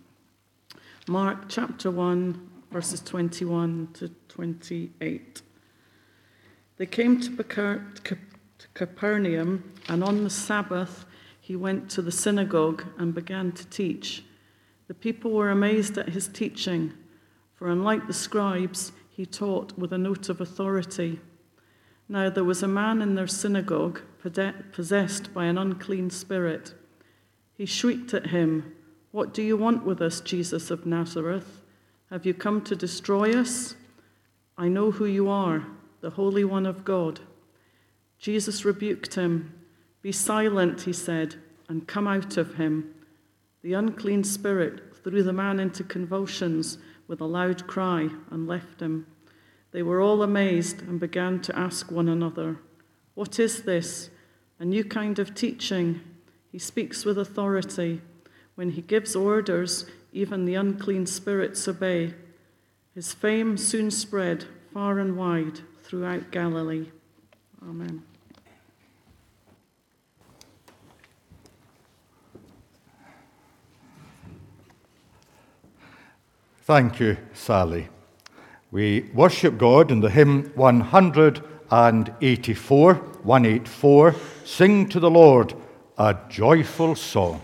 Mark 1.08 1.48
chapter 1.48 1.90
1, 1.90 2.50
verses 2.70 3.00
21 3.00 3.88
to 3.94 4.08
28. 4.28 5.42
They 6.76 6.86
came 6.86 7.20
to 8.62 8.68
Capernaum, 8.74 9.72
and 9.88 10.04
on 10.04 10.22
the 10.22 10.30
Sabbath 10.30 11.04
he 11.40 11.56
went 11.56 11.90
to 11.90 12.00
the 12.00 12.12
synagogue 12.12 12.84
and 12.96 13.12
began 13.12 13.50
to 13.50 13.66
teach. 13.66 14.22
The 14.86 14.94
people 14.94 15.32
were 15.32 15.50
amazed 15.50 15.98
at 15.98 16.10
his 16.10 16.28
teaching, 16.28 16.92
for 17.54 17.68
unlike 17.68 18.06
the 18.06 18.12
scribes, 18.12 18.92
he 19.10 19.26
taught 19.26 19.76
with 19.76 19.92
a 19.92 19.98
note 19.98 20.28
of 20.28 20.40
authority. 20.40 21.18
Now 22.08 22.30
there 22.30 22.44
was 22.44 22.62
a 22.62 22.68
man 22.68 23.02
in 23.02 23.16
their 23.16 23.26
synagogue 23.26 24.00
possessed 24.20 25.34
by 25.34 25.46
an 25.46 25.58
unclean 25.58 26.10
spirit. 26.10 26.72
He 27.54 27.66
shrieked 27.66 28.14
at 28.14 28.26
him, 28.26 28.76
What 29.10 29.34
do 29.34 29.42
you 29.42 29.56
want 29.56 29.84
with 29.84 30.00
us, 30.00 30.20
Jesus 30.20 30.70
of 30.70 30.86
Nazareth? 30.86 31.62
Have 32.10 32.24
you 32.24 32.34
come 32.34 32.60
to 32.62 32.76
destroy 32.76 33.32
us? 33.36 33.74
I 34.56 34.68
know 34.68 34.92
who 34.92 35.06
you 35.06 35.28
are, 35.28 35.66
the 36.00 36.10
Holy 36.10 36.44
One 36.44 36.66
of 36.66 36.84
God. 36.84 37.18
Jesus 38.22 38.64
rebuked 38.64 39.16
him. 39.16 39.52
Be 40.00 40.12
silent, 40.12 40.82
he 40.82 40.92
said, 40.92 41.34
and 41.68 41.88
come 41.88 42.06
out 42.06 42.36
of 42.36 42.54
him. 42.54 42.94
The 43.62 43.72
unclean 43.74 44.22
spirit 44.22 44.96
threw 45.02 45.24
the 45.24 45.32
man 45.32 45.58
into 45.58 45.82
convulsions 45.82 46.78
with 47.08 47.20
a 47.20 47.24
loud 47.24 47.66
cry 47.66 48.08
and 48.30 48.46
left 48.46 48.80
him. 48.80 49.08
They 49.72 49.82
were 49.82 50.00
all 50.00 50.22
amazed 50.22 50.82
and 50.82 51.00
began 51.00 51.40
to 51.42 51.58
ask 51.58 51.90
one 51.90 52.08
another, 52.08 52.58
What 53.14 53.40
is 53.40 53.62
this? 53.62 54.10
A 54.60 54.64
new 54.64 54.84
kind 54.84 55.18
of 55.18 55.34
teaching. 55.34 56.00
He 56.52 56.60
speaks 56.60 57.04
with 57.04 57.18
authority. 57.18 58.02
When 58.54 58.70
he 58.70 58.82
gives 58.82 59.16
orders, 59.16 59.86
even 60.12 60.44
the 60.44 60.54
unclean 60.54 61.06
spirits 61.06 61.66
obey. 61.66 62.14
His 62.94 63.12
fame 63.12 63.56
soon 63.56 63.90
spread 63.90 64.44
far 64.72 65.00
and 65.00 65.16
wide 65.16 65.60
throughout 65.82 66.30
Galilee. 66.30 66.86
Amen. 67.62 68.04
Thank 76.64 77.00
you, 77.00 77.16
Sally. 77.34 77.88
We 78.70 79.10
worship 79.12 79.58
God 79.58 79.90
in 79.90 79.98
the 79.98 80.08
hymn 80.08 80.52
184, 80.54 82.94
184, 82.94 84.14
Sing 84.44 84.88
to 84.88 85.00
the 85.00 85.10
Lord 85.10 85.54
a 85.98 86.16
joyful 86.28 86.94
song. 86.94 87.40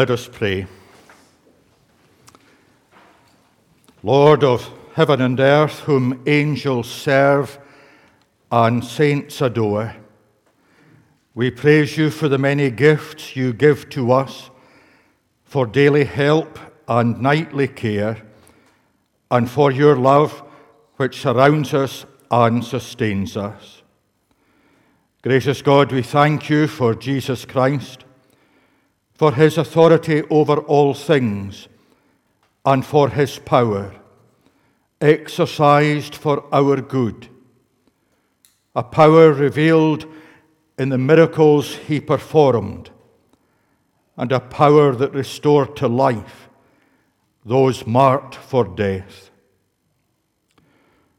Let 0.00 0.08
us 0.08 0.30
pray. 0.32 0.66
Lord 4.02 4.42
of 4.42 4.72
heaven 4.94 5.20
and 5.20 5.38
earth, 5.38 5.80
whom 5.80 6.22
angels 6.26 6.88
serve 6.88 7.58
and 8.50 8.82
saints 8.82 9.42
adore, 9.42 9.94
we 11.34 11.50
praise 11.50 11.98
you 11.98 12.08
for 12.08 12.30
the 12.30 12.38
many 12.38 12.70
gifts 12.70 13.36
you 13.36 13.52
give 13.52 13.90
to 13.90 14.10
us 14.10 14.48
for 15.44 15.66
daily 15.66 16.04
help 16.04 16.58
and 16.88 17.20
nightly 17.20 17.68
care, 17.68 18.22
and 19.30 19.50
for 19.50 19.70
your 19.70 19.96
love 19.96 20.42
which 20.96 21.20
surrounds 21.20 21.74
us 21.74 22.06
and 22.30 22.64
sustains 22.64 23.36
us. 23.36 23.82
Gracious 25.20 25.60
God, 25.60 25.92
we 25.92 26.00
thank 26.00 26.48
you 26.48 26.68
for 26.68 26.94
Jesus 26.94 27.44
Christ 27.44 28.06
for 29.20 29.34
his 29.34 29.58
authority 29.58 30.22
over 30.30 30.60
all 30.60 30.94
things, 30.94 31.68
and 32.64 32.86
for 32.86 33.10
his 33.10 33.38
power, 33.38 33.94
exercised 34.98 36.14
for 36.14 36.42
our 36.50 36.80
good, 36.80 37.28
a 38.74 38.82
power 38.82 39.30
revealed 39.30 40.06
in 40.78 40.88
the 40.88 40.96
miracles 40.96 41.74
he 41.74 42.00
performed, 42.00 42.88
and 44.16 44.32
a 44.32 44.40
power 44.40 44.94
that 44.96 45.12
restored 45.12 45.76
to 45.76 45.86
life 45.86 46.48
those 47.44 47.86
marked 47.86 48.34
for 48.34 48.64
death. 48.64 49.28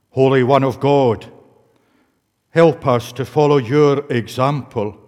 Holy 0.09 0.41
One 0.41 0.63
of 0.63 0.79
God, 0.79 1.31
help 2.49 2.87
us 2.87 3.11
to 3.11 3.25
follow 3.25 3.57
your 3.57 4.11
example 4.11 5.00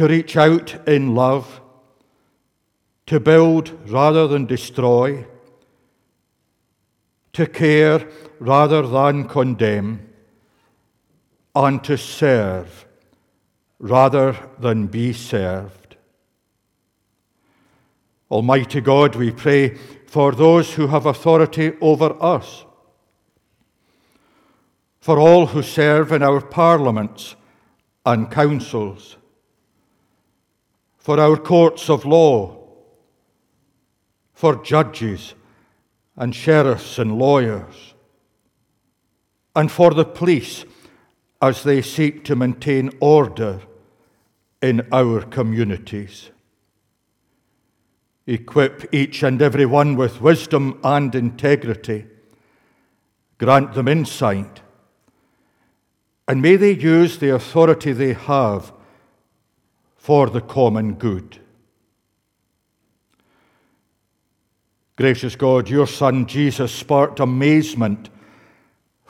to 0.00 0.08
reach 0.08 0.34
out 0.34 0.88
in 0.88 1.14
love, 1.14 1.60
to 3.04 3.20
build 3.20 3.78
rather 3.90 4.26
than 4.26 4.46
destroy, 4.46 5.26
to 7.34 7.46
care 7.46 8.08
rather 8.38 8.80
than 8.86 9.28
condemn, 9.28 10.00
and 11.54 11.84
to 11.84 11.98
serve 11.98 12.86
rather 13.78 14.34
than 14.58 14.86
be 14.86 15.12
served. 15.12 15.96
Almighty 18.30 18.80
God, 18.80 19.14
we 19.16 19.30
pray 19.30 19.74
for 20.06 20.32
those 20.32 20.72
who 20.72 20.86
have 20.86 21.04
authority 21.04 21.74
over 21.82 22.16
us, 22.22 22.64
for 24.98 25.18
all 25.18 25.48
who 25.48 25.62
serve 25.62 26.10
in 26.10 26.22
our 26.22 26.40
parliaments 26.40 27.36
and 28.06 28.30
councils 28.30 29.18
for 31.00 31.18
our 31.18 31.36
courts 31.36 31.88
of 31.88 32.04
law, 32.04 32.56
for 34.34 34.62
judges 34.62 35.34
and 36.14 36.34
sheriffs 36.34 36.98
and 36.98 37.18
lawyers, 37.18 37.94
and 39.56 39.72
for 39.72 39.92
the 39.92 40.04
police 40.04 40.66
as 41.40 41.62
they 41.62 41.80
seek 41.80 42.22
to 42.22 42.36
maintain 42.36 42.90
order 43.00 43.60
in 44.60 44.86
our 44.92 45.22
communities. 45.22 46.30
Equip 48.26 48.94
each 48.94 49.22
and 49.22 49.40
every 49.40 49.64
one 49.64 49.96
with 49.96 50.20
wisdom 50.20 50.78
and 50.84 51.14
integrity. 51.14 52.06
Grant 53.38 53.72
them 53.72 53.88
insight. 53.88 54.60
And 56.28 56.42
may 56.42 56.56
they 56.56 56.72
use 56.72 57.18
the 57.18 57.34
authority 57.34 57.92
they 57.92 58.12
have 58.12 58.72
for 60.10 60.28
the 60.28 60.40
common 60.40 60.94
good. 60.94 61.38
Gracious 64.96 65.36
God, 65.36 65.70
your 65.70 65.86
Son 65.86 66.26
Jesus 66.26 66.72
sparked 66.72 67.20
amazement 67.20 68.10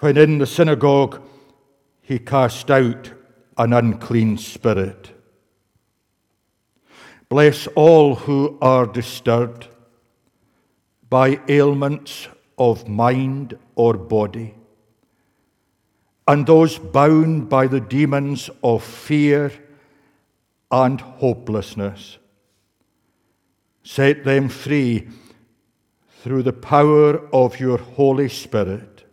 when 0.01 0.19
in 0.19 0.37
the 0.37 0.47
synagogue 0.47 1.23
he 2.03 2.19
cast 2.19 2.71
out 2.71 3.13
an 3.57 3.73
unclean 3.73 4.37
spirit. 4.37 5.11
Bless 7.31 7.67
all 7.69 8.17
who 8.17 8.59
are 8.61 8.85
disturbed 8.85 9.69
by 11.09 11.41
ailments 11.49 12.29
of 12.59 12.87
mind 12.89 13.57
or 13.75 13.95
body, 13.95 14.55
and 16.29 16.47
those 16.47 16.77
bound 16.77 17.49
by 17.49 17.67
the 17.67 17.81
demons 17.81 18.51
of 18.63 18.85
fear 18.85 19.51
and 20.71 21.01
hopelessness. 21.01 22.19
Set 23.83 24.25
them 24.25 24.49
free 24.49 25.09
through 26.23 26.43
the 26.43 26.53
power 26.53 27.29
of 27.35 27.59
your 27.59 27.79
Holy 27.79 28.29
Spirit. 28.29 29.05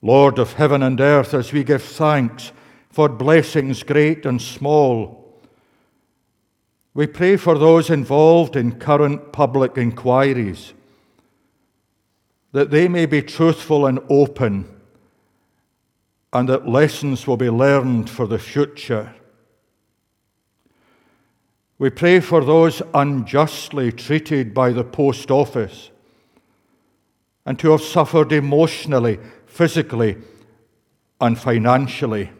Lord 0.00 0.38
of 0.38 0.54
heaven 0.54 0.82
and 0.82 1.00
earth, 1.00 1.34
as 1.34 1.52
we 1.52 1.64
give 1.64 1.82
thanks 1.82 2.52
for 2.90 3.08
blessings 3.08 3.82
great 3.82 4.24
and 4.24 4.40
small, 4.40 5.40
we 6.94 7.06
pray 7.06 7.36
for 7.36 7.58
those 7.58 7.90
involved 7.90 8.56
in 8.56 8.78
current 8.78 9.32
public 9.32 9.76
inquiries, 9.76 10.72
that 12.52 12.70
they 12.70 12.88
may 12.88 13.06
be 13.06 13.22
truthful 13.22 13.86
and 13.86 14.00
open 14.08 14.77
and 16.32 16.48
that 16.48 16.68
lessons 16.68 17.26
will 17.26 17.36
be 17.36 17.50
learned 17.50 18.10
for 18.10 18.26
the 18.26 18.38
future. 18.38 19.14
We 21.78 21.90
pray 21.90 22.20
for 22.20 22.44
those 22.44 22.82
unjustly 22.92 23.92
treated 23.92 24.52
by 24.52 24.72
the 24.72 24.84
post 24.84 25.30
office 25.30 25.90
and 27.46 27.60
who 27.60 27.70
have 27.70 27.80
suffered 27.80 28.32
emotionally, 28.32 29.18
physically, 29.46 30.16
and 31.20 31.38
financially. 31.38 32.30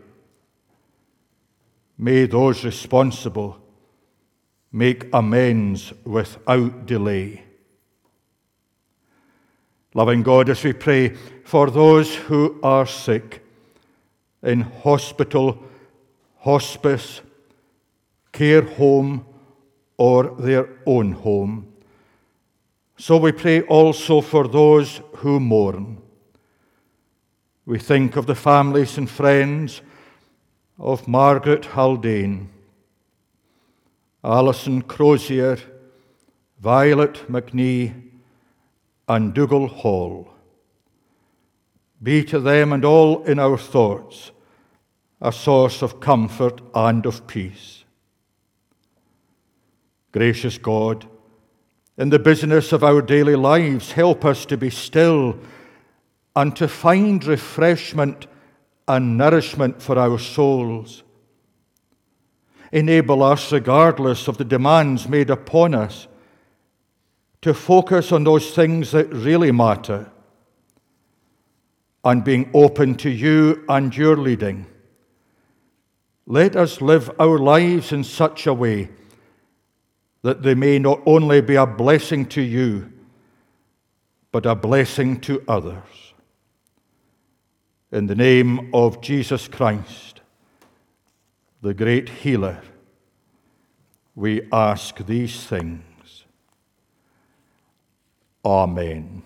May 1.97 2.27
those 2.27 2.65
responsible 2.65 3.59
make 4.71 5.09
amends 5.13 5.93
without 6.05 6.87
delay. 6.87 7.43
Loving 9.95 10.23
God, 10.23 10.51
as 10.51 10.63
we 10.63 10.73
pray 10.75 11.15
for 11.45 11.71
those 11.71 12.15
who 12.15 12.61
are 12.63 12.87
sick, 12.87 13.45
in 14.43 14.61
hospital, 14.61 15.63
hospice, 16.39 17.21
care 18.33 18.63
home, 18.63 19.25
or 19.97 20.35
their 20.39 20.69
own 20.87 21.13
home. 21.13 21.73
So 22.97 23.17
we 23.17 23.33
pray 23.33 23.63
also 23.63 24.21
for 24.21 24.49
those 24.49 25.01
who 25.17 25.41
mourn. 25.41 25.99
We 27.67 27.79
think 27.79 28.17
of 28.17 28.27
the 28.27 28.35
families 28.35 28.97
and 28.97 29.11
friends 29.11 29.83
of 30.79 31.07
Margaret 31.07 31.65
Haldane, 31.67 32.49
Alison 34.25 34.83
Crozier, 34.83 35.59
Violet 36.61 37.31
McNee, 37.31 38.03
and 39.09 39.35
Dougal 39.35 39.69
Hall. 39.69 40.29
Be 42.03 42.23
to 42.25 42.39
them 42.39 42.73
and 42.73 42.85
all 42.85 43.25
in 43.25 43.39
our 43.39 43.59
thoughts 43.59 44.31
a 45.21 45.33
source 45.33 45.83
of 45.83 45.99
comfort 45.99 46.61
and 46.75 47.05
of 47.05 47.27
peace. 47.27 47.85
Gracious 50.13 50.59
God, 50.59 51.07
in 51.97 52.11
the 52.11 52.21
business 52.21 52.73
of 52.73 52.85
our 52.85 53.03
daily 53.03 53.35
lives, 53.35 53.93
help 53.93 54.25
us 54.25 54.47
to 54.47 54.57
be 54.57 54.71
still 54.71 55.37
and 56.37 56.55
to 56.55 56.69
find 56.69 57.25
refreshment 57.25 58.29
and 58.87 59.19
nourishment 59.19 59.83
for 59.83 59.99
our 59.99 60.19
souls. 60.19 61.03
Enable 62.71 63.23
us, 63.25 63.51
regardless 63.51 64.29
of 64.29 64.39
the 64.39 64.45
demands 64.45 65.09
made 65.09 65.31
upon 65.31 65.75
us, 65.75 66.07
to 67.43 67.53
focus 67.53 68.13
on 68.13 68.23
those 68.23 68.53
things 68.53 68.93
that 68.93 69.13
really 69.13 69.51
matter 69.51 70.11
and 72.05 72.25
being 72.25 72.51
open 72.55 72.95
to 72.97 73.11
you 73.11 73.65
and 73.69 73.97
your 73.97 74.17
leading. 74.17 74.67
Let 76.27 76.57
us 76.57 76.81
live 76.81 77.11
our 77.19 77.39
lives 77.39 77.93
in 77.93 78.05
such 78.05 78.47
a 78.47 78.55
way 78.55 78.91
that 80.23 80.43
they 80.43 80.55
may 80.55 80.79
not 80.79 81.01
only 81.07 81.41
be 81.41 81.55
a 81.55 81.67
blessing 81.67 82.27
to 82.27 82.43
you, 82.43 82.93
but 84.31 84.47
a 84.47 84.55
blessing 84.55 85.21
to 85.21 85.43
others. 85.49 86.13
In 87.91 88.07
the 88.07 88.15
name 88.15 88.75
of 88.75 89.01
Jesus 89.01 89.49
Christ, 89.49 90.21
the 91.63 91.73
great 91.73 92.09
healer, 92.09 92.61
we 94.15 94.43
ask 94.53 94.99
these 95.07 95.45
things. 95.45 96.25
Amen. 98.45 99.23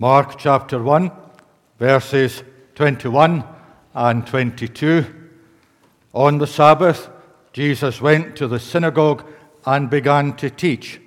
Mark 0.02 0.38
chapter 0.38 0.82
1, 0.82 1.12
verses 1.78 2.42
21 2.76 3.44
and 3.94 4.26
22. 4.26 5.06
On 6.14 6.38
the 6.38 6.48
Sabbath, 6.48 7.10
Jesus 7.52 8.00
went 8.00 8.38
to 8.38 8.48
the 8.48 8.62
synagogue 8.62 9.26
and 9.66 9.90
began 9.90 10.38
to 10.38 10.50
teach. 10.50 11.02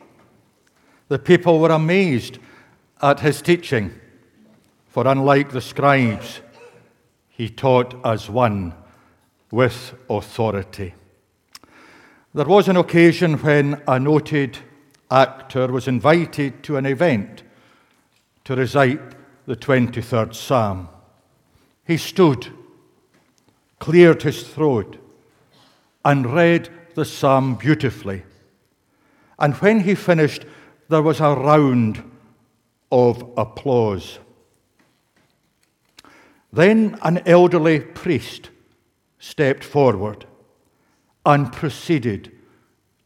The 1.09 1.19
people 1.19 1.59
were 1.59 1.71
amazed 1.71 2.39
at 3.01 3.21
his 3.21 3.41
teaching, 3.41 3.99
for 4.89 5.07
unlike 5.07 5.53
the 5.53 5.63
scribes, 5.63 6.43
he 7.31 7.49
taught 7.49 7.99
as 8.05 8.29
one 8.29 8.75
with 9.51 9.95
authority. 10.11 10.93
There 12.35 12.45
was 12.45 12.69
an 12.69 12.77
occasion 12.77 13.39
when 13.39 13.81
a 13.89 13.99
noted 13.99 14.59
actor 15.11 15.69
was 15.69 15.89
invited 15.89 16.63
to 16.65 16.77
an 16.77 16.85
event 16.85 17.43
to 18.45 18.57
recite 18.57 19.01
the 19.47 19.57
23rd 19.57 20.35
Psalm. 20.35 20.89
He 21.85 21.97
stood, 21.97 22.49
cleared 23.79 24.23
his 24.23 24.43
throat, 24.43 24.97
and 26.05 26.33
read 26.33 26.69
the 26.95 27.05
psalm 27.05 27.55
beautifully. 27.55 28.25
And 29.39 29.55
when 29.55 29.81
he 29.81 29.95
finished, 29.95 30.45
there 30.89 31.03
was 31.03 31.21
a 31.21 31.35
round 31.35 32.03
of 32.91 33.33
applause. 33.37 34.19
Then 36.53 36.99
an 37.03 37.23
elderly 37.27 37.81
priest 37.81 38.51
stepped 39.19 39.65
forward 39.65 40.27
and 41.25 41.53
proceeded 41.53 42.33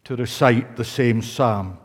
to 0.05 0.16
recite 0.16 0.77
the 0.77 0.85
same 0.85 1.22
psalm. 1.22 1.79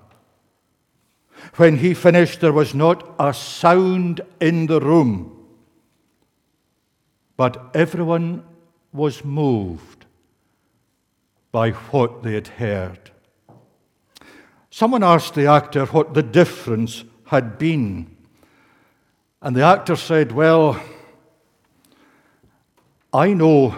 When 1.55 1.77
he 1.77 1.93
finished, 1.93 2.39
there 2.39 2.53
was 2.53 2.73
not 2.73 3.15
a 3.19 3.33
sound 3.33 4.21
in 4.39 4.67
the 4.67 4.79
room, 4.79 5.47
but 7.35 7.71
everyone 7.73 8.43
was 8.93 9.23
moved 9.23 10.05
by 11.51 11.71
what 11.71 12.23
they 12.23 12.33
had 12.33 12.47
heard. 12.47 13.11
Someone 14.69 15.03
asked 15.03 15.35
the 15.35 15.47
actor 15.47 15.85
what 15.87 16.13
the 16.13 16.23
difference 16.23 17.03
had 17.25 17.57
been. 17.57 18.15
And 19.41 19.55
the 19.55 19.63
actor 19.63 19.95
said, 19.95 20.31
Well, 20.31 20.81
I 23.13 23.33
know 23.33 23.75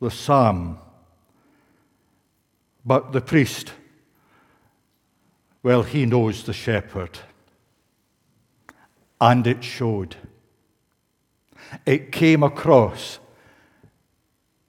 the 0.00 0.10
psalm, 0.10 0.78
but 2.84 3.12
the 3.12 3.20
priest 3.20 3.72
well, 5.62 5.82
he 5.82 6.06
knows 6.06 6.44
the 6.44 6.52
shepherd. 6.52 7.18
And 9.20 9.46
it 9.46 9.62
showed. 9.62 10.16
It 11.86 12.10
came 12.10 12.42
across 12.42 13.20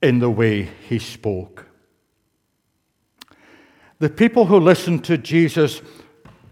in 0.01 0.19
the 0.19 0.29
way 0.29 0.69
he 0.87 0.99
spoke. 0.99 1.65
The 3.99 4.09
people 4.09 4.45
who 4.45 4.59
listened 4.59 5.03
to 5.05 5.17
Jesus 5.17 5.81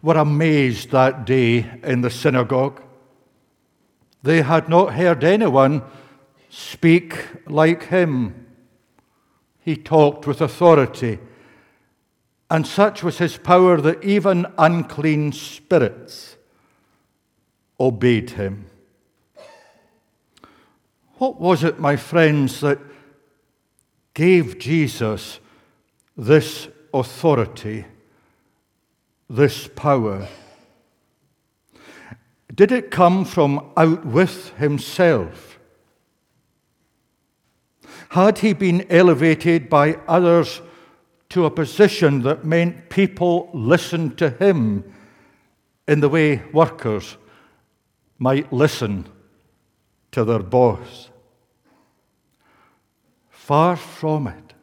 were 0.02 0.18
amazed 0.18 0.90
that 0.92 1.26
day 1.26 1.70
in 1.84 2.02
the 2.02 2.10
synagogue. 2.10 2.82
They 4.24 4.42
had 4.42 4.70
not 4.70 4.94
heard 4.94 5.24
anyone 5.24 5.84
speak 6.50 7.28
like 7.46 7.84
him. 7.84 8.48
He 9.60 9.76
talked 9.76 10.26
with 10.26 10.42
authority 10.42 11.20
and 12.52 12.68
such 12.68 13.02
was 13.02 13.18
his 13.18 13.38
power 13.38 13.80
that 13.80 14.04
even 14.04 14.46
unclean 14.58 15.32
spirits 15.32 16.36
obeyed 17.80 18.32
him. 18.32 18.66
What 21.14 21.40
was 21.40 21.64
it, 21.64 21.80
my 21.80 21.96
friends, 21.96 22.60
that 22.60 22.78
gave 24.14 24.60
Jesus 24.60 25.40
this 26.18 26.68
authority, 26.94 27.86
this 29.30 29.70
power? 29.70 30.28
Did 32.54 32.74
it 32.74 32.92
come 32.92 33.24
from 33.24 33.72
out 33.78 34.06
with 34.06 34.54
himself? 34.58 35.58
Had 38.10 38.40
he 38.40 38.52
been 38.52 38.86
elevated 38.92 39.70
by 39.70 39.94
others 40.06 40.62
to 41.32 41.46
a 41.46 41.52
position 41.52 42.22
that 42.22 42.46
meant 42.46 42.90
people 42.90 43.50
listened 43.54 44.18
to 44.18 44.30
him 44.30 44.84
in 45.88 46.00
the 46.00 46.10
way 46.10 46.44
workers 46.54 47.18
might 48.20 48.52
listen 48.54 49.08
to 50.12 50.24
their 50.24 50.40
boss? 50.40 51.10
Far 53.30 53.76
from 53.76 54.28
it. 54.28 54.54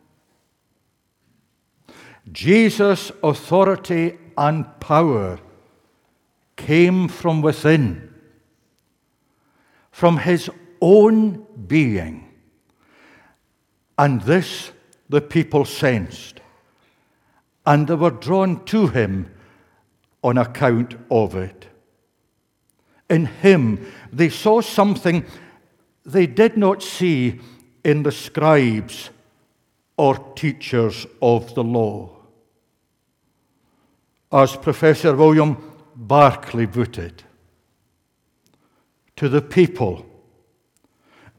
Jesus' 2.31 3.11
authority 3.23 4.19
and 4.37 4.79
power 4.81 5.41
came 6.57 7.09
from 7.09 7.41
within, 7.41 8.13
from 9.91 10.19
his 10.19 10.51
own 10.81 11.47
being. 11.67 12.29
And 13.97 14.21
this 14.23 14.71
the 15.09 15.21
people 15.21 15.65
sensed, 15.65 16.41
and 17.69 17.87
they 17.87 17.95
were 17.95 18.11
drawn 18.11 18.65
to 18.65 18.87
him 18.87 19.31
on 20.25 20.39
account 20.39 20.95
of 21.11 21.35
it. 21.35 21.67
In 23.11 23.27
him, 23.27 23.93
they 24.11 24.31
saw 24.31 24.63
something 24.63 25.27
they 26.03 26.27
did 26.27 26.57
not 26.57 26.83
see 26.83 27.39
in 27.85 28.05
the 28.05 28.11
scribes 28.11 29.11
or 29.99 30.17
teachers 30.35 31.07
of 31.21 31.55
the 31.55 31.63
law. 31.63 32.17
As 34.33 34.57
Professor 34.57 35.15
William 35.15 35.55
Barclay 35.95 36.67
put 36.67 36.97
it, 36.97 37.23
to 39.17 39.29
the 39.29 39.43
people, 39.43 40.07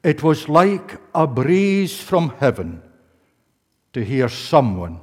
it 0.04 0.22
was 0.22 0.48
like 0.48 1.02
a 1.16 1.26
breeze 1.26 2.00
from 2.00 2.30
heaven 2.38 2.84
to 3.94 4.06
hear 4.06 4.30
someone 4.30 5.00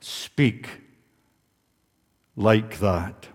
speak 0.00 0.68
like 2.36 2.78
that. 2.80 3.28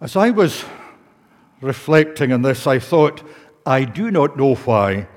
As 0.00 0.14
I 0.14 0.30
was 0.30 0.64
reflecting 1.60 2.32
on 2.32 2.42
this, 2.42 2.66
I 2.66 2.78
thought, 2.78 3.22
I 3.64 3.84
do 3.84 4.10
not 4.10 4.36
know 4.36 4.54
why, 4.54 5.08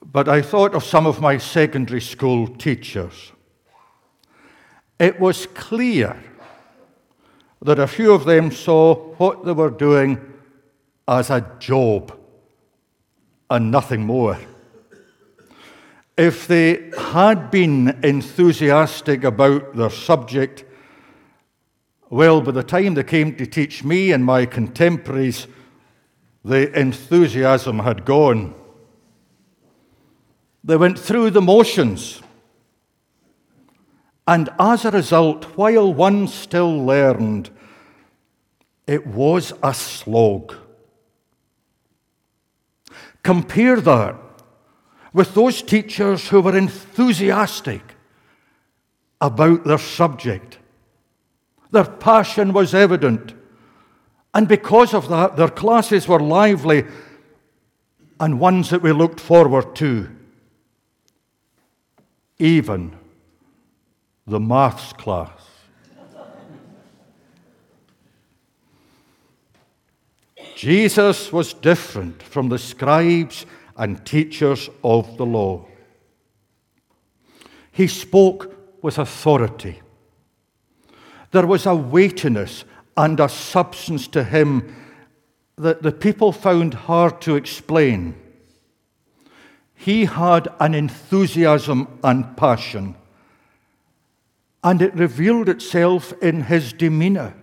but 0.00 0.28
I 0.28 0.42
thought 0.42 0.74
of 0.74 0.84
some 0.84 1.06
of 1.06 1.20
my 1.20 1.38
secondary 1.38 2.00
school 2.00 2.46
teachers. 2.46 3.32
It 4.98 5.18
was 5.18 5.46
clear 5.46 6.16
that 7.62 7.78
a 7.78 7.86
few 7.86 8.12
of 8.12 8.24
them 8.24 8.52
saw 8.52 8.94
what 9.16 9.44
they 9.44 9.52
were 9.52 9.70
doing 9.70 10.20
as 11.08 11.30
a 11.30 11.46
job 11.58 12.16
and 13.50 13.70
nothing 13.70 14.06
more. 14.06 14.38
If 16.20 16.46
they 16.46 16.90
had 16.98 17.50
been 17.50 17.98
enthusiastic 18.04 19.24
about 19.24 19.74
their 19.74 19.88
subject, 19.88 20.66
well, 22.10 22.42
by 22.42 22.50
the 22.50 22.62
time 22.62 22.92
they 22.92 23.04
came 23.04 23.34
to 23.36 23.46
teach 23.46 23.84
me 23.84 24.12
and 24.12 24.22
my 24.22 24.44
contemporaries, 24.44 25.46
the 26.44 26.78
enthusiasm 26.78 27.78
had 27.78 28.04
gone. 28.04 28.54
They 30.62 30.76
went 30.76 30.98
through 30.98 31.30
the 31.30 31.40
motions. 31.40 32.20
And 34.28 34.50
as 34.58 34.84
a 34.84 34.90
result, 34.90 35.56
while 35.56 35.94
one 35.94 36.28
still 36.28 36.84
learned, 36.84 37.48
it 38.86 39.06
was 39.06 39.54
a 39.62 39.72
slog. 39.72 40.54
Compare 43.22 43.80
that 43.80 44.29
with 45.12 45.34
those 45.34 45.62
teachers 45.62 46.28
who 46.28 46.40
were 46.40 46.56
enthusiastic 46.56 47.82
about 49.20 49.64
their 49.64 49.78
subject. 49.78 50.58
Their 51.70 51.84
passion 51.84 52.52
was 52.52 52.74
evident. 52.74 53.34
And 54.34 54.46
because 54.46 54.94
of 54.94 55.08
that, 55.08 55.36
their 55.36 55.48
classes 55.48 56.06
were 56.06 56.20
lively 56.20 56.84
and 58.18 58.38
ones 58.38 58.70
that 58.70 58.82
we 58.82 58.92
looked 58.92 59.20
forward 59.20 59.74
to. 59.76 60.08
Even 62.38 62.96
the 64.26 64.40
maths 64.40 64.92
class. 64.92 65.30
Jesus 70.54 71.32
was 71.32 71.54
different 71.54 72.22
from 72.22 72.50
the 72.50 72.58
scribes 72.58 73.46
and 73.80 74.04
teachers 74.04 74.68
of 74.84 75.16
the 75.16 75.24
law. 75.24 75.64
He 77.72 77.86
spoke 77.86 78.54
with 78.82 78.98
authority. 78.98 79.80
There 81.30 81.46
was 81.46 81.64
a 81.64 81.74
weightiness 81.74 82.64
and 82.94 83.18
a 83.18 83.28
substance 83.28 84.06
to 84.08 84.22
him 84.22 84.76
that 85.56 85.82
the 85.82 85.92
people 85.92 86.30
found 86.30 86.74
hard 86.74 87.22
to 87.22 87.36
explain. 87.36 88.16
He 89.74 90.04
had 90.04 90.48
an 90.60 90.74
enthusiasm 90.74 91.98
and 92.04 92.36
passion, 92.36 92.96
and 94.62 94.82
it 94.82 94.94
revealed 94.94 95.48
itself 95.48 96.12
in 96.22 96.42
his 96.42 96.74
demeanor, 96.74 97.34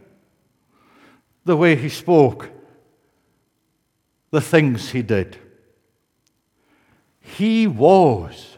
the 1.45 1.57
way 1.57 1.75
he 1.75 1.89
spoke, 1.89 2.51
the 4.29 4.41
things 4.41 4.91
he 4.91 5.01
did. 5.01 5.39
He 7.35 7.67
was 7.67 8.57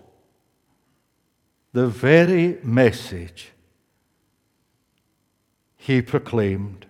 the 1.74 1.88
very 1.88 2.60
message 2.64 3.52
he 5.76 6.02
proclaimed. 6.02 6.86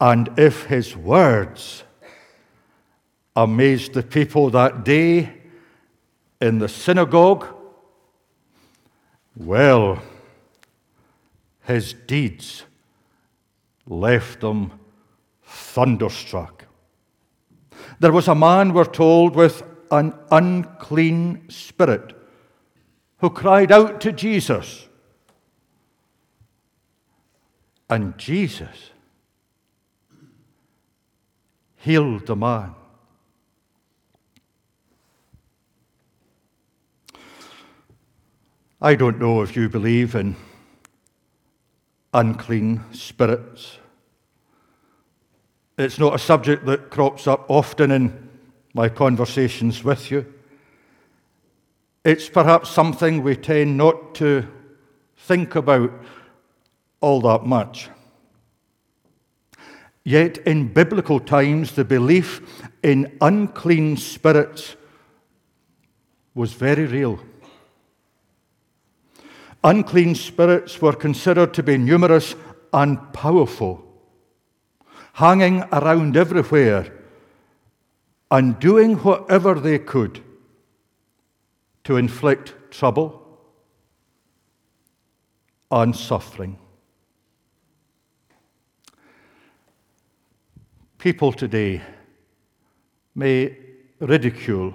And 0.00 0.30
if 0.38 0.64
his 0.64 0.96
words 0.96 1.84
amazed 3.36 3.92
the 3.92 4.02
people 4.02 4.50
that 4.50 4.84
day 4.84 5.32
in 6.40 6.58
the 6.58 6.68
synagogue, 6.68 7.46
well, 9.36 10.02
his 11.64 11.92
deeds 11.92 12.64
left 13.86 14.40
them 14.40 14.72
thunderstruck. 15.44 16.57
There 18.00 18.12
was 18.12 18.28
a 18.28 18.34
man, 18.34 18.72
we're 18.72 18.84
told, 18.84 19.34
with 19.34 19.62
an 19.90 20.14
unclean 20.30 21.48
spirit 21.50 22.14
who 23.18 23.30
cried 23.30 23.72
out 23.72 24.00
to 24.02 24.12
Jesus. 24.12 24.86
And 27.90 28.16
Jesus 28.18 28.90
healed 31.76 32.26
the 32.26 32.36
man. 32.36 32.74
I 38.80 38.94
don't 38.94 39.18
know 39.18 39.42
if 39.42 39.56
you 39.56 39.68
believe 39.68 40.14
in 40.14 40.36
unclean 42.14 42.84
spirits. 42.92 43.78
It's 45.78 45.98
not 45.98 46.14
a 46.14 46.18
subject 46.18 46.66
that 46.66 46.90
crops 46.90 47.28
up 47.28 47.46
often 47.48 47.92
in 47.92 48.28
my 48.74 48.88
conversations 48.88 49.84
with 49.84 50.10
you. 50.10 50.26
It's 52.04 52.28
perhaps 52.28 52.68
something 52.68 53.22
we 53.22 53.36
tend 53.36 53.76
not 53.76 54.16
to 54.16 54.46
think 55.16 55.54
about 55.54 55.92
all 57.00 57.20
that 57.20 57.46
much. 57.46 57.88
Yet 60.04 60.38
in 60.38 60.72
biblical 60.72 61.20
times, 61.20 61.72
the 61.72 61.84
belief 61.84 62.40
in 62.82 63.16
unclean 63.20 63.98
spirits 63.98 64.74
was 66.34 66.54
very 66.54 66.86
real. 66.86 67.20
Unclean 69.62 70.14
spirits 70.14 70.82
were 70.82 70.92
considered 70.92 71.54
to 71.54 71.62
be 71.62 71.76
numerous 71.76 72.34
and 72.72 73.12
powerful, 73.12 73.87
hanging 75.18 75.64
around 75.72 76.16
everywhere 76.16 76.92
and 78.30 78.60
doing 78.60 78.94
whatever 78.98 79.54
they 79.58 79.76
could 79.76 80.22
to 81.82 81.96
inflict 81.96 82.54
trouble 82.70 83.26
and 85.72 85.96
suffering. 85.96 86.56
People 90.98 91.32
today 91.32 91.82
may 93.16 93.56
ridicule 93.98 94.72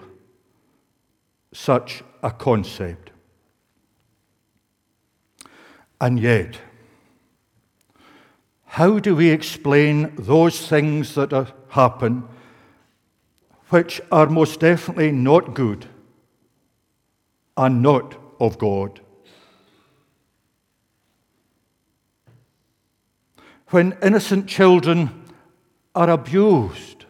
such 1.53 2.03
a 2.21 2.31
concept. 2.31 3.11
And 6.01 6.19
yet, 6.19 6.59
how 8.73 8.97
do 8.97 9.15
we 9.15 9.29
explain 9.29 10.11
those 10.15 10.67
things 10.67 11.13
that 11.13 11.53
happen 11.69 12.27
which 13.69 14.01
are 14.11 14.25
most 14.25 14.59
definitely 14.61 15.11
not 15.11 15.53
good 15.53 15.85
and 17.55 17.83
not 17.83 18.15
of 18.39 18.57
God? 18.57 18.99
When 23.67 23.95
innocent 24.01 24.47
children 24.47 25.23
are 25.93 26.09
abused 26.09 27.05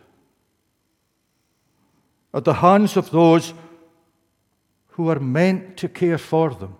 at 2.34 2.43
the 2.43 2.55
hands 2.55 2.97
of 2.97 3.09
those 3.11 3.53
who 4.88 5.07
are 5.07 5.20
meant 5.22 5.78
to 5.78 5.88
care 5.88 6.18
for 6.18 6.53
them. 6.53 6.76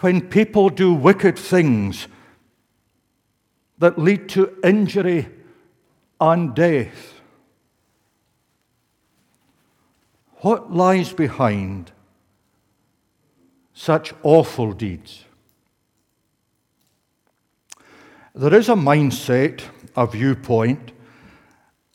When 0.00 0.28
people 0.28 0.68
do 0.70 0.92
wicked 0.92 1.38
things 1.38 2.08
that 3.78 3.98
lead 3.98 4.28
to 4.30 4.56
injury 4.62 5.28
and 6.20 6.54
death, 6.54 7.20
what 10.36 10.72
lies 10.72 11.12
behind 11.12 11.92
such 13.72 14.12
awful 14.22 14.72
deeds? 14.72 15.24
There 18.34 18.54
is 18.54 18.68
a 18.68 18.74
mindset, 18.74 19.62
a 19.96 20.06
viewpoint, 20.06 20.92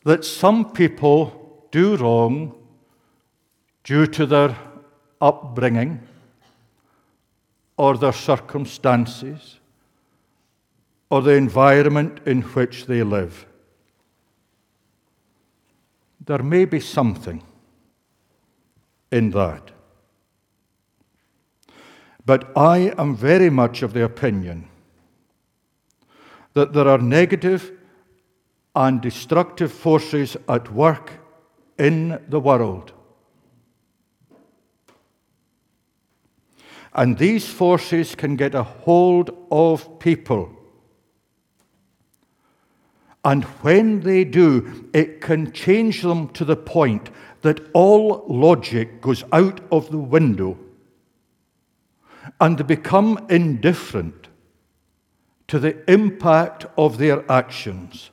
that 0.06 0.24
some 0.24 0.72
people 0.72 1.68
do 1.72 1.98
wrong 1.98 2.56
due 3.84 4.08
to 4.08 4.26
their 4.26 4.58
upbringing 5.20 6.00
or 7.80 7.98
their 7.98 8.12
circumstances 8.12 9.58
or 11.10 11.22
the 11.22 11.32
environment 11.32 12.20
in 12.26 12.42
which 12.42 12.88
they 12.88 13.02
live. 13.04 13.46
There 16.26 16.44
may 16.44 16.66
be 16.66 16.82
something 16.82 17.42
in 19.14 19.32
that. 19.32 19.72
But 22.26 22.52
I 22.58 22.94
am 22.98 23.16
very 23.16 23.50
much 23.50 23.82
of 23.82 23.94
the 23.94 24.04
opinion 24.04 24.68
that 26.56 26.74
there 26.74 26.90
are 26.90 26.98
negative 26.98 27.72
and 28.76 29.00
destructive 29.00 29.72
forces 29.72 30.36
at 30.50 30.70
work 30.74 31.14
in 31.78 32.20
the 32.28 32.42
world. 32.42 32.92
And 37.00 37.18
these 37.18 37.48
forces 37.48 38.14
can 38.14 38.36
get 38.36 38.54
a 38.54 38.64
hold 38.64 39.30
of 39.50 40.00
people. 40.00 40.54
And 43.24 43.46
when 43.64 44.02
they 44.02 44.26
do, 44.26 44.90
it 44.94 45.22
can 45.22 45.54
change 45.54 46.02
them 46.02 46.28
to 46.34 46.44
the 46.44 46.58
point 46.58 47.10
that 47.42 47.62
all 47.72 48.26
logic 48.28 49.00
goes 49.00 49.24
out 49.32 49.62
of 49.72 49.90
the 49.92 49.98
window 49.98 50.58
and 52.42 52.58
they 52.58 52.66
become 52.66 53.26
indifferent 53.30 54.28
to 55.48 55.58
the 55.58 55.90
impact 55.90 56.66
of 56.78 56.98
their 56.98 57.24
actions 57.32 58.10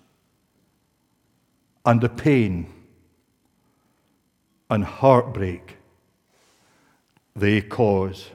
and 1.85 2.01
the 2.01 2.09
pain 2.09 2.73
and 4.71 4.85
heartbreak 4.85 5.77
they 7.35 7.61
cause. 7.61 8.31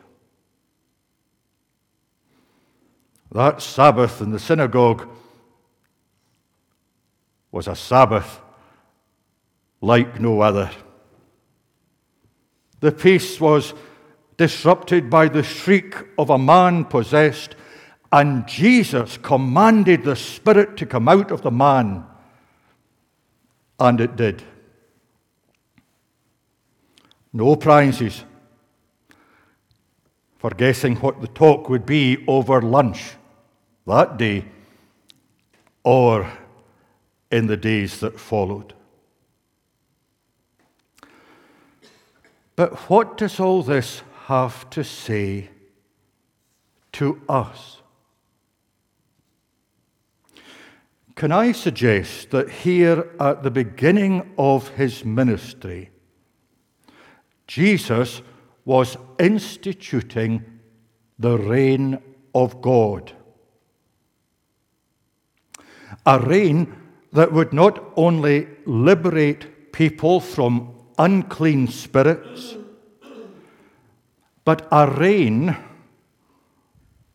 That 3.32 3.62
Sabbath 3.62 4.22
in 4.22 4.32
the 4.32 4.40
synagogue 4.40 5.08
was 7.50 7.68
a 7.68 7.76
Sabbath 7.76 8.42
like 9.80 10.20
no 10.20 10.42
other. 10.42 10.70
The 12.82 12.92
peace 12.92 13.40
was 13.40 13.74
disrupted 14.36 15.10
by 15.10 15.30
the 15.30 15.44
shriek 15.44 15.96
of 16.18 16.30
a 16.30 16.38
man 16.38 16.84
possessed, 16.86 17.56
and 18.12 18.46
Jesus 18.48 19.18
commanded 19.18 20.04
the 20.04 20.16
Spirit 20.16 20.76
to 20.78 20.86
come 20.86 21.08
out 21.08 21.32
of 21.32 21.42
the 21.42 21.52
man, 21.52 22.04
and 23.80 24.02
it 24.02 24.18
did. 24.18 24.44
No 27.32 27.56
prizes 27.56 28.26
for 30.38 30.50
guessing 30.50 30.98
what 30.98 31.22
the 31.22 31.28
talk 31.28 31.70
would 31.70 31.86
be 31.86 32.26
over 32.28 32.62
lunch 32.62 33.16
that 33.88 34.18
day 34.18 34.46
or 35.84 36.32
in 37.32 37.48
the 37.48 37.58
days 37.58 38.00
that 38.00 38.20
followed. 38.20 38.74
But 42.56 42.76
what 42.90 43.18
does 43.18 43.40
all 43.40 43.64
this 43.64 44.02
have 44.26 44.70
to 44.72 44.84
say 44.84 45.50
to 46.94 47.22
us? 47.28 47.82
Can 51.16 51.32
I 51.32 51.52
suggest 51.52 52.32
that 52.32 52.50
here 52.50 53.10
at 53.20 53.44
the 53.44 53.52
beginning 53.52 54.34
of 54.38 54.70
his 54.70 55.06
ministry, 55.06 55.90
Jesus 57.48 58.22
was 58.66 58.98
instituting 59.20 60.46
the 61.20 61.38
reign 61.38 62.00
of 62.34 62.62
God. 62.62 63.12
A 66.06 66.20
reign 66.20 66.76
that 67.14 67.32
would 67.32 67.54
not 67.54 67.84
only 67.96 68.48
liberate 68.66 69.72
people 69.72 70.20
from 70.20 70.74
unclean 70.98 71.68
spirits, 71.68 72.56
but 74.44 74.68
a 74.72 74.90
reign 74.90 75.56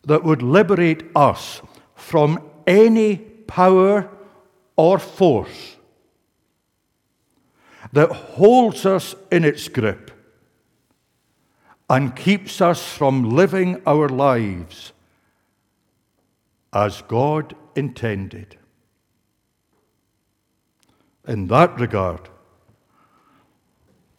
that 0.04 0.22
would 0.22 0.42
liberate 0.42 1.04
us 1.16 1.60
from 1.94 2.40
any 2.66 3.16
power 3.16 4.08
or 4.76 4.98
force 4.98 5.76
that 7.92 8.10
holds 8.10 8.84
us 8.84 9.14
in 9.30 9.44
its 9.44 9.68
grip 9.68 10.10
and 11.88 12.16
keeps 12.16 12.60
us 12.60 12.86
from 12.86 13.30
living 13.30 13.80
our 13.86 14.08
lives 14.08 14.92
as 16.72 17.02
God 17.02 17.54
intended. 17.74 18.58
In 21.26 21.48
that 21.48 21.78
regard, 21.80 22.28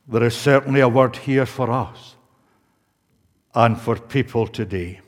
there 0.08 0.24
is 0.24 0.36
certainly 0.36 0.82
a 0.82 0.89
word 0.89 1.16
here 1.16 1.45
for 1.45 1.72
us 1.72 2.16
and 3.55 3.80
for 3.80 3.97
people 3.97 4.47
today. 4.47 4.99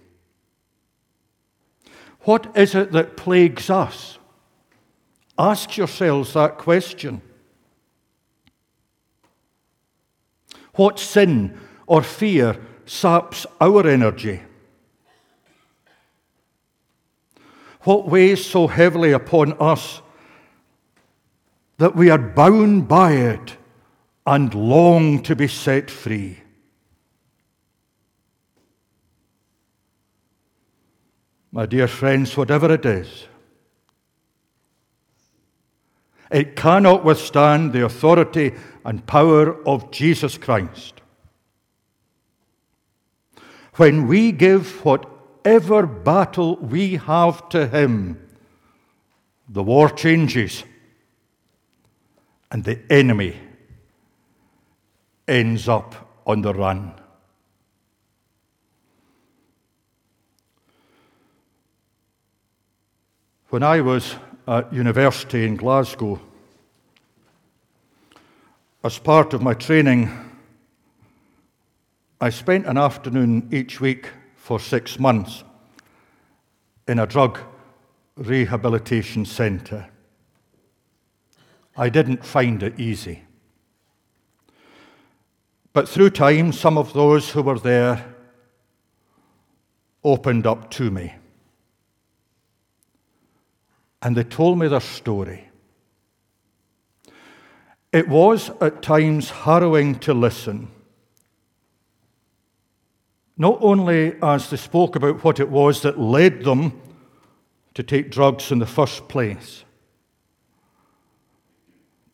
What 2.21 2.55
is 2.55 2.75
it 2.75 2.91
that 2.91 3.17
plagues 3.17 3.69
us? 3.69 4.17
Ask 5.37 5.77
yourselves 5.77 6.33
that 6.33 6.57
question. 6.57 7.21
What 10.73 10.99
sin 10.99 11.57
or 11.87 12.01
fear 12.01 12.57
saps 12.85 13.45
our 13.59 13.87
energy? 13.87 14.41
What 17.81 18.07
weighs 18.07 18.45
so 18.45 18.67
heavily 18.67 19.11
upon 19.11 19.53
us 19.59 20.01
that 21.79 21.95
we 21.95 22.09
are 22.09 22.17
bound 22.17 22.87
by 22.89 23.13
it 23.13 23.57
and 24.25 24.53
long 24.53 25.23
to 25.23 25.35
be 25.35 25.47
set 25.47 25.89
free? 25.89 26.37
My 31.51 31.65
dear 31.65 31.87
friends, 31.87 32.35
whatever 32.37 32.71
it 32.71 32.85
is, 32.85 33.27
it 36.29 36.55
cannot 36.55 37.03
withstand 37.03 37.73
the 37.73 37.85
authority 37.85 38.53
and 38.85 39.05
power 39.07 39.65
of 39.65 39.89
Jesus 39.89 40.37
Christ. 40.37 41.01
When 43.75 44.05
we 44.07 44.33
give 44.33 44.83
whatever 44.83 45.87
battle 45.87 46.57
we 46.57 46.97
have 46.97 47.47
to 47.49 47.67
Him, 47.67 48.19
the 49.47 49.63
war 49.63 49.89
changes 49.89 50.65
and 52.51 52.63
the 52.63 52.79
enemy 52.91 53.37
ends 55.27 55.67
up 55.69 56.21
on 56.25 56.41
the 56.41 56.53
run. 56.53 56.93
When 63.49 63.63
I 63.63 63.81
was 63.81 64.15
at 64.47 64.71
university 64.73 65.45
in 65.45 65.55
Glasgow, 65.55 66.19
as 68.83 68.97
part 68.97 69.33
of 69.33 69.41
my 69.41 69.53
training, 69.53 70.09
I 72.21 72.29
spent 72.29 72.65
an 72.65 72.77
afternoon 72.77 73.49
each 73.51 73.81
week 73.81 74.09
for 74.35 74.59
six 74.59 74.99
months 74.99 75.43
in 76.87 76.99
a 76.99 77.05
drug 77.05 77.39
rehabilitation 78.15 79.25
centre. 79.25 79.89
I 81.77 81.89
didn't 81.89 82.25
find 82.25 82.61
it 82.63 82.79
easy. 82.79 83.23
But 85.73 85.87
through 85.87 86.09
time, 86.11 86.51
some 86.51 86.77
of 86.77 86.93
those 86.93 87.29
who 87.31 87.41
were 87.41 87.59
there 87.59 88.15
opened 90.03 90.47
up 90.47 90.71
to 90.71 90.89
me. 90.89 91.13
And 94.01 94.15
they 94.15 94.23
told 94.23 94.57
me 94.57 94.67
their 94.67 94.79
story. 94.79 95.49
It 97.91 98.07
was 98.07 98.51
at 98.61 98.81
times 98.81 99.29
harrowing 99.29 99.99
to 99.99 100.13
listen. 100.13 100.69
Not 103.37 103.57
only 103.61 104.15
as 104.21 104.49
they 104.49 104.57
spoke 104.57 104.95
about 104.95 105.23
what 105.23 105.39
it 105.39 105.49
was 105.49 105.81
that 105.81 105.99
led 105.99 106.43
them 106.43 106.79
to 107.73 107.83
take 107.83 108.11
drugs 108.11 108.51
in 108.51 108.59
the 108.59 108.65
first 108.65 109.07
place, 109.07 109.63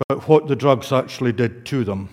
but 0.08 0.28
what 0.28 0.48
the 0.48 0.56
drugs 0.56 0.92
actually 0.92 1.32
did 1.32 1.66
to 1.66 1.84
them 1.84 2.10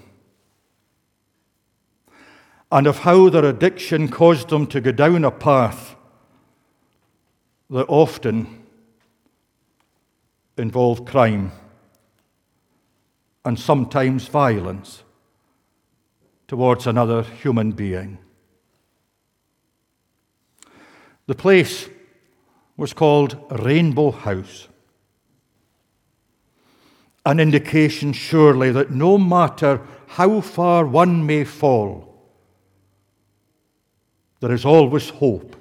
and 2.73 2.87
of 2.87 3.01
how 3.01 3.29
their 3.29 3.45
addiction 3.45 4.09
caused 4.09 4.49
them 4.49 4.67
to 4.67 4.81
go 4.81 4.91
down 4.91 5.25
a 5.25 5.31
path 5.31 5.95
that 7.69 7.85
often 7.87 8.63
involved 10.57 11.07
crime 11.07 11.53
and 13.45 13.59
sometimes 13.59 14.27
violence 14.29 15.03
towards 16.49 16.87
another 16.87 17.23
human 17.23 17.73
being. 17.73 18.19
The 21.27 21.35
place 21.35 21.89
was 22.77 22.93
called 22.93 23.37
Rainbow 23.51 24.13
House, 24.13 24.69
an 27.25 27.39
indication 27.39 28.13
surely 28.13 28.71
that 28.73 28.91
no 28.91 29.17
matter 29.17 29.81
how 30.09 30.41
far 30.41 30.85
one 30.87 31.25
may 31.25 31.45
fall, 31.45 32.09
there 34.41 34.53
is 34.53 34.65
always 34.65 35.09
hope. 35.09 35.57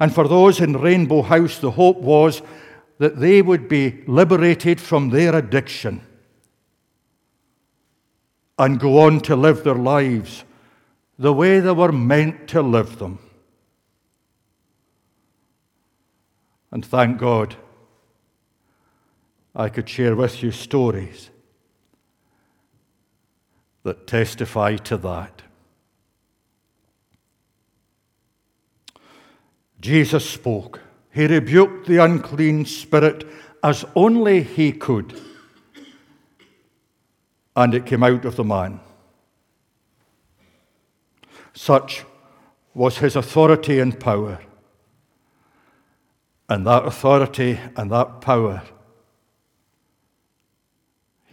And 0.00 0.12
for 0.12 0.26
those 0.26 0.60
in 0.60 0.72
Rainbow 0.72 1.22
House, 1.22 1.58
the 1.58 1.70
hope 1.70 1.98
was 1.98 2.42
that 2.98 3.20
they 3.20 3.42
would 3.42 3.68
be 3.68 4.02
liberated 4.06 4.80
from 4.80 5.10
their 5.10 5.36
addiction 5.36 6.00
and 8.58 8.80
go 8.80 8.98
on 8.98 9.20
to 9.20 9.36
live 9.36 9.62
their 9.62 9.74
lives 9.74 10.44
the 11.18 11.32
way 11.32 11.60
they 11.60 11.70
were 11.70 11.92
meant 11.92 12.48
to 12.48 12.60
live 12.60 12.98
them. 12.98 13.18
And 16.72 16.84
thank 16.84 17.18
God 17.18 17.56
I 19.54 19.68
could 19.68 19.88
share 19.88 20.16
with 20.16 20.42
you 20.42 20.50
stories 20.50 21.30
that 23.84 24.06
testify 24.06 24.76
to 24.76 24.96
that. 24.96 25.42
Jesus 29.80 30.28
spoke. 30.28 30.80
He 31.12 31.26
rebuked 31.26 31.86
the 31.86 32.02
unclean 32.02 32.64
spirit 32.64 33.26
as 33.62 33.84
only 33.94 34.42
he 34.42 34.72
could. 34.72 35.20
And 37.54 37.74
it 37.74 37.86
came 37.86 38.02
out 38.02 38.24
of 38.24 38.34
the 38.36 38.44
man. 38.44 38.80
Such 41.52 42.04
was 42.72 42.98
his 42.98 43.14
authority 43.14 43.78
and 43.78 44.00
power. 44.00 44.40
And 46.48 46.66
that 46.66 46.84
authority 46.84 47.60
and 47.76 47.92
that 47.92 48.20
power 48.20 48.62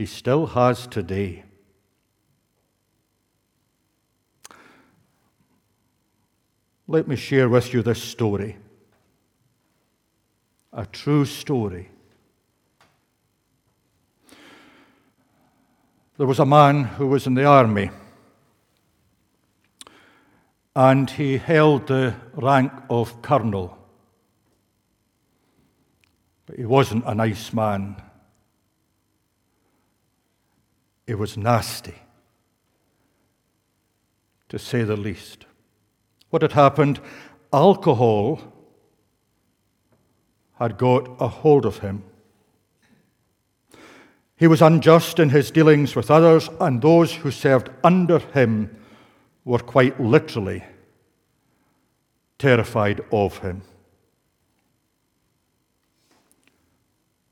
he 0.02 0.08
still 0.08 0.48
has 0.48 0.88
today. 0.88 1.44
Let 6.88 7.08
me 7.08 7.16
share 7.16 7.48
with 7.48 7.72
you 7.72 7.84
this 7.84 8.02
story. 8.02 8.58
A 10.74 10.88
true 10.88 11.24
story. 11.26 11.92
There 16.18 16.26
was 16.26 16.40
a 16.40 16.48
man 16.48 16.86
who 16.86 17.06
was 17.06 17.28
in 17.28 17.36
the 17.36 17.46
army, 17.46 17.92
and 20.76 21.12
he 21.12 21.38
held 21.38 21.86
the 21.86 22.16
rank 22.34 22.72
of 22.90 23.22
colonel. 23.22 23.78
But 26.48 26.56
he 26.58 26.66
wasn't 26.66 27.06
a 27.06 27.14
nice 27.14 27.54
man. 27.54 28.02
He 31.12 31.16
was 31.16 31.36
nasty, 31.36 31.96
to 34.48 34.58
say 34.58 34.84
the 34.84 34.96
least. 34.96 35.46
What 36.30 36.42
had 36.42 36.54
happened? 36.54 37.02
Alcohol 37.52 38.40
had 40.54 40.78
got 40.78 41.10
a 41.20 41.28
hold 41.28 41.66
of 41.66 41.80
him. 41.80 42.04
He 44.38 44.48
was 44.48 44.62
unjust 44.62 45.20
in 45.20 45.32
his 45.32 45.52
dealings 45.52 45.98
with 45.98 46.10
others, 46.10 46.50
and 46.62 46.82
those 46.82 47.14
who 47.14 47.30
served 47.30 47.70
under 47.84 48.20
him 48.20 48.74
were 49.44 49.60
quite 49.60 50.00
literally 50.00 50.64
terrified 52.40 53.02
of 53.12 53.40
him. 53.40 53.64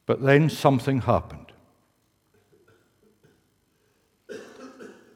But 0.06 0.22
then 0.22 0.50
something 0.50 1.00
happened. 1.00 1.49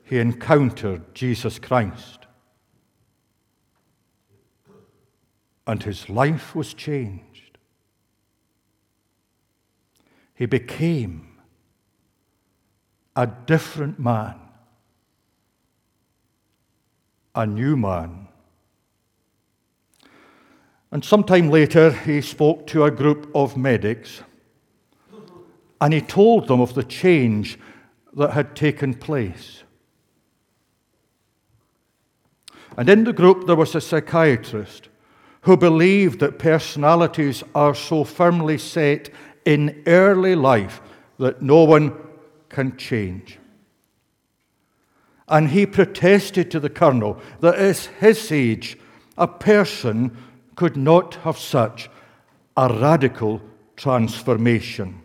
He 0.04 0.20
encountered 0.20 1.16
Jesus 1.16 1.60
Christ. 1.60 2.24
and 5.66 5.84
his 5.84 6.10
life 6.10 6.56
was 6.56 6.74
changed. 6.74 7.58
He 10.36 10.46
became 10.46 11.28
a 13.16 13.28
different 13.28 14.00
man, 14.00 14.36
a 17.36 17.46
new 17.46 17.78
man. 17.78 18.28
And 20.92 21.04
sometime 21.04 21.50
later, 21.50 21.92
he 21.92 22.22
spoke 22.22 22.68
to 22.68 22.84
a 22.84 22.92
group 22.92 23.32
of 23.34 23.56
medics 23.56 24.22
and 25.80 25.94
he 25.94 26.02
told 26.02 26.48
them 26.48 26.62
of 26.62 26.76
the 26.76 26.84
change 26.84 27.58
that 28.16 28.32
had 28.32 28.56
taken 28.56 28.94
place. 28.94 29.63
And 32.78 32.90
in 32.90 33.04
the 33.04 33.14
group, 33.14 33.46
there 33.46 33.56
was 33.56 33.76
a 33.76 33.82
psychiatrist 33.82 34.90
who 35.42 35.58
believed 35.58 36.20
that 36.20 36.40
personalities 36.40 37.44
are 37.54 37.76
so 37.76 38.04
firmly 38.04 38.58
set 38.58 39.10
in 39.46 39.84
early 39.86 40.36
life 40.36 40.82
that 41.20 41.42
no 41.42 41.64
one 41.64 41.94
can 42.50 42.78
change. 42.78 43.38
And 45.28 45.50
he 45.50 45.66
protested 45.66 46.52
to 46.52 46.60
the 46.60 46.70
colonel 46.70 47.20
that 47.42 47.56
at 47.56 47.78
his 48.00 48.32
age, 48.32 48.78
a 49.18 49.28
person 49.28 50.18
could 50.56 50.78
not 50.78 51.16
have 51.16 51.38
such 51.38 51.90
a 52.56 52.74
radical 52.74 53.42
transformation. 53.76 55.02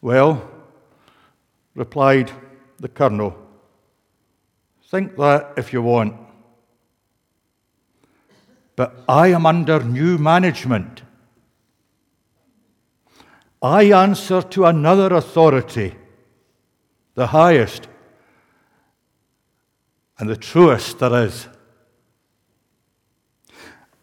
Well, 0.00 0.50
replied 1.74 2.30
the 2.78 2.88
colonel, 2.88 3.41
think 4.92 5.16
that 5.16 5.54
if 5.56 5.72
you 5.72 5.82
want 5.82 6.14
but 8.76 9.04
I 9.08 9.28
am 9.28 9.46
under 9.46 9.80
new 9.80 10.18
management. 10.18 11.02
I 13.62 13.92
answer 13.92 14.42
to 14.42 14.64
another 14.64 15.14
authority, 15.14 15.94
the 17.14 17.28
highest 17.28 17.86
and 20.18 20.28
the 20.28 20.36
truest 20.36 20.98
there 20.98 21.26
is. 21.26 21.46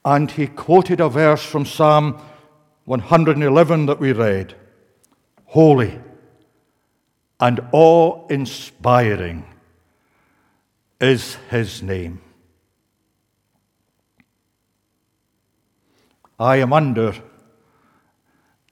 And 0.05 0.31
he 0.31 0.47
quoted 0.47 1.01
a 1.01 1.09
verse 1.09 1.43
from 1.43 1.65
Psalm 1.65 2.21
111 2.85 3.85
that 3.87 3.99
we 3.99 4.13
read 4.13 4.55
Holy 5.45 5.99
and 7.39 7.59
awe 7.73 8.27
inspiring 8.29 9.45
is 10.99 11.35
his 11.49 11.81
name. 11.81 12.21
I 16.39 16.57
am 16.57 16.73
under 16.73 17.13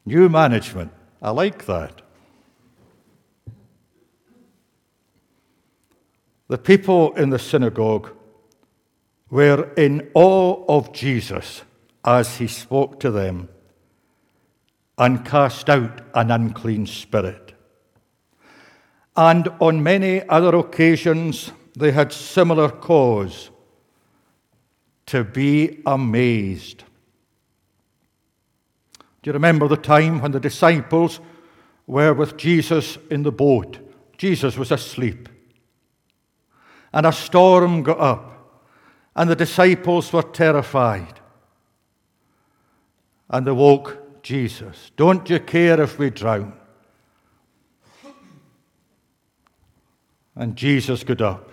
new 0.06 0.30
management. 0.30 0.92
I 1.22 1.32
like 1.32 1.66
that. 1.66 2.02
The 6.48 6.58
people 6.58 7.14
in 7.16 7.30
the 7.30 7.40
synagogue 7.40 8.12
were 9.30 9.74
in 9.76 10.10
awe 10.14 10.64
of 10.70 10.94
Jesus 10.94 11.64
as 12.06 12.38
he 12.38 12.48
spoke 12.48 13.02
to 13.02 13.12
them 13.12 13.50
and 14.98 15.26
cast 15.26 15.70
out 15.70 16.02
an 16.14 16.32
unclean 16.32 16.86
spirit. 16.86 17.54
And 19.18 19.50
on 19.60 19.84
many 19.84 20.28
other 20.30 20.56
occasions, 20.56 21.52
they 21.78 21.92
had 21.92 22.12
similar 22.12 22.70
cause 22.70 23.52
to 25.06 25.24
be 25.24 25.80
amazed. 25.86 26.84
Do 29.22 29.30
you 29.30 29.34
remember 29.34 29.68
the 29.68 29.78
time 29.78 30.20
when 30.20 30.32
the 30.32 30.40
disciples 30.40 31.20
were 31.86 32.14
with 32.14 32.36
Jesus 32.36 32.98
in 33.12 33.22
the 33.22 33.32
boat? 33.32 33.78
Jesus 34.18 34.58
was 34.58 34.72
asleep. 34.72 35.30
And 36.92 37.06
a 37.06 37.12
storm 37.12 37.84
got 37.84 38.00
up, 38.00 38.64
and 39.16 39.30
the 39.30 39.36
disciples 39.36 40.12
were 40.12 40.24
terrified. 40.24 41.20
And 43.30 43.46
they 43.46 43.52
woke 43.52 44.24
Jesus. 44.24 44.90
Don't 44.98 45.30
you 45.30 45.40
care 45.40 45.80
if 45.80 46.00
we 46.00 46.10
drown? 46.10 46.54
And 50.36 50.56
Jesus 50.56 51.04
got 51.04 51.22
up. 51.22 51.52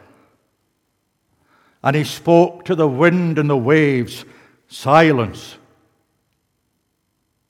And 1.85 1.95
he 1.95 2.05
spoke 2.05 2.65
to 2.65 2.75
the 2.75 2.89
wind 2.89 3.39
and 3.39 3.49
the 3.49 3.59
waves 3.59 4.25
silence. 4.69 5.59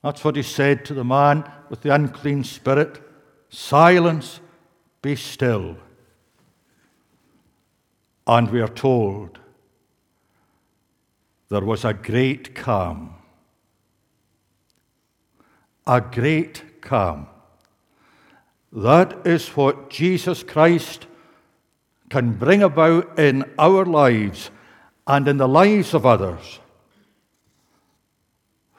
That's 0.03 0.25
what 0.25 0.35
he 0.35 0.43
said 0.43 0.83
to 0.85 0.93
the 0.93 1.05
man 1.05 1.49
with 1.69 1.81
the 1.81 1.95
unclean 1.95 2.43
spirit 2.43 3.01
silence, 3.47 4.41
be 5.01 5.15
still. 5.15 5.77
And 8.27 8.51
we 8.51 8.59
are 8.59 8.67
told 8.67 9.39
there 11.47 11.63
was 11.63 11.85
a 11.85 11.93
great 11.93 12.53
calm. 12.53 13.15
A 15.87 16.01
great 16.01 16.81
calm. 16.81 17.27
That 18.73 19.25
is 19.25 19.47
what 19.49 19.89
Jesus 19.89 20.43
Christ 20.43 21.07
can 22.09 22.33
bring 22.33 22.61
about 22.61 23.17
in 23.17 23.43
our 23.57 23.85
lives 23.85 24.51
and 25.07 25.27
in 25.27 25.37
the 25.37 25.47
lives 25.47 25.93
of 25.93 26.05
others 26.05 26.59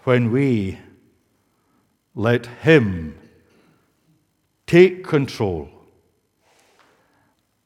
when 0.05 0.31
we 0.31 0.79
let 2.15 2.47
Him 2.47 3.19
take 4.67 5.05
control 5.05 5.69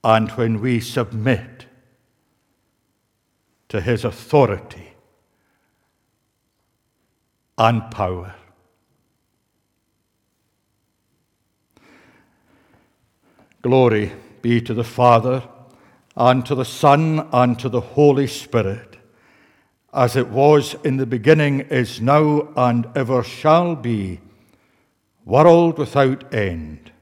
and 0.03 0.31
when 0.33 0.61
we 0.61 0.81
submit 0.81 1.67
to 3.69 3.81
His 3.81 4.05
authority 4.05 4.95
and 7.59 7.91
power. 7.91 8.35
Glory 13.63 14.11
be 14.43 14.61
to 14.61 14.75
the 14.75 14.85
Father, 14.85 15.43
and 16.17 16.45
to 16.47 16.55
the 16.55 16.65
Son, 16.65 17.29
and 17.33 17.59
to 17.59 17.69
the 17.69 17.81
Holy 17.81 18.27
Spirit, 18.27 18.97
as 19.93 20.17
it 20.17 20.29
was 20.29 20.75
in 20.85 20.97
the 20.97 21.07
beginning, 21.07 21.61
is 21.61 22.01
now, 22.01 22.49
and 22.57 22.87
ever 22.95 23.23
shall 23.23 23.75
be, 23.75 24.21
world 25.25 25.79
without 25.79 26.33
end. 26.35 26.93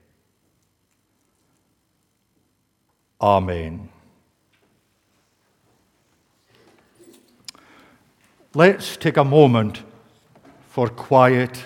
Amen. 3.21 3.89
Let's 8.55 8.97
take 8.97 9.17
a 9.17 9.25
moment 9.25 9.83
for 10.69 10.89
quiet 10.89 11.65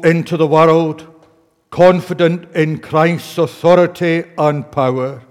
Into 0.08 0.38
the 0.38 0.47
world 0.47 1.05
confident 1.70 2.49
in 2.55 2.80
Christ's 2.80 3.38
authority 3.38 4.24
and 4.38 4.72
power, 4.72 5.22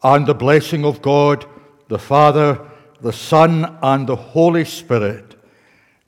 and 0.00 0.26
the 0.26 0.34
blessing 0.34 0.84
of 0.84 1.02
God, 1.02 1.44
the 1.88 1.98
Father, 1.98 2.60
the 3.00 3.12
Son, 3.12 3.76
and 3.82 4.06
the 4.06 4.14
Holy 4.14 4.64
Spirit 4.64 5.34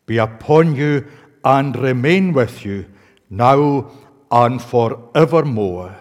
be 0.07 0.19
upon 0.19 0.77
you 0.77 1.07
and 1.45 1.77
remain 1.77 2.33
with 2.33 2.64
you 2.64 2.87
now 3.29 3.91
and 4.31 4.62
forevermore. 4.62 5.97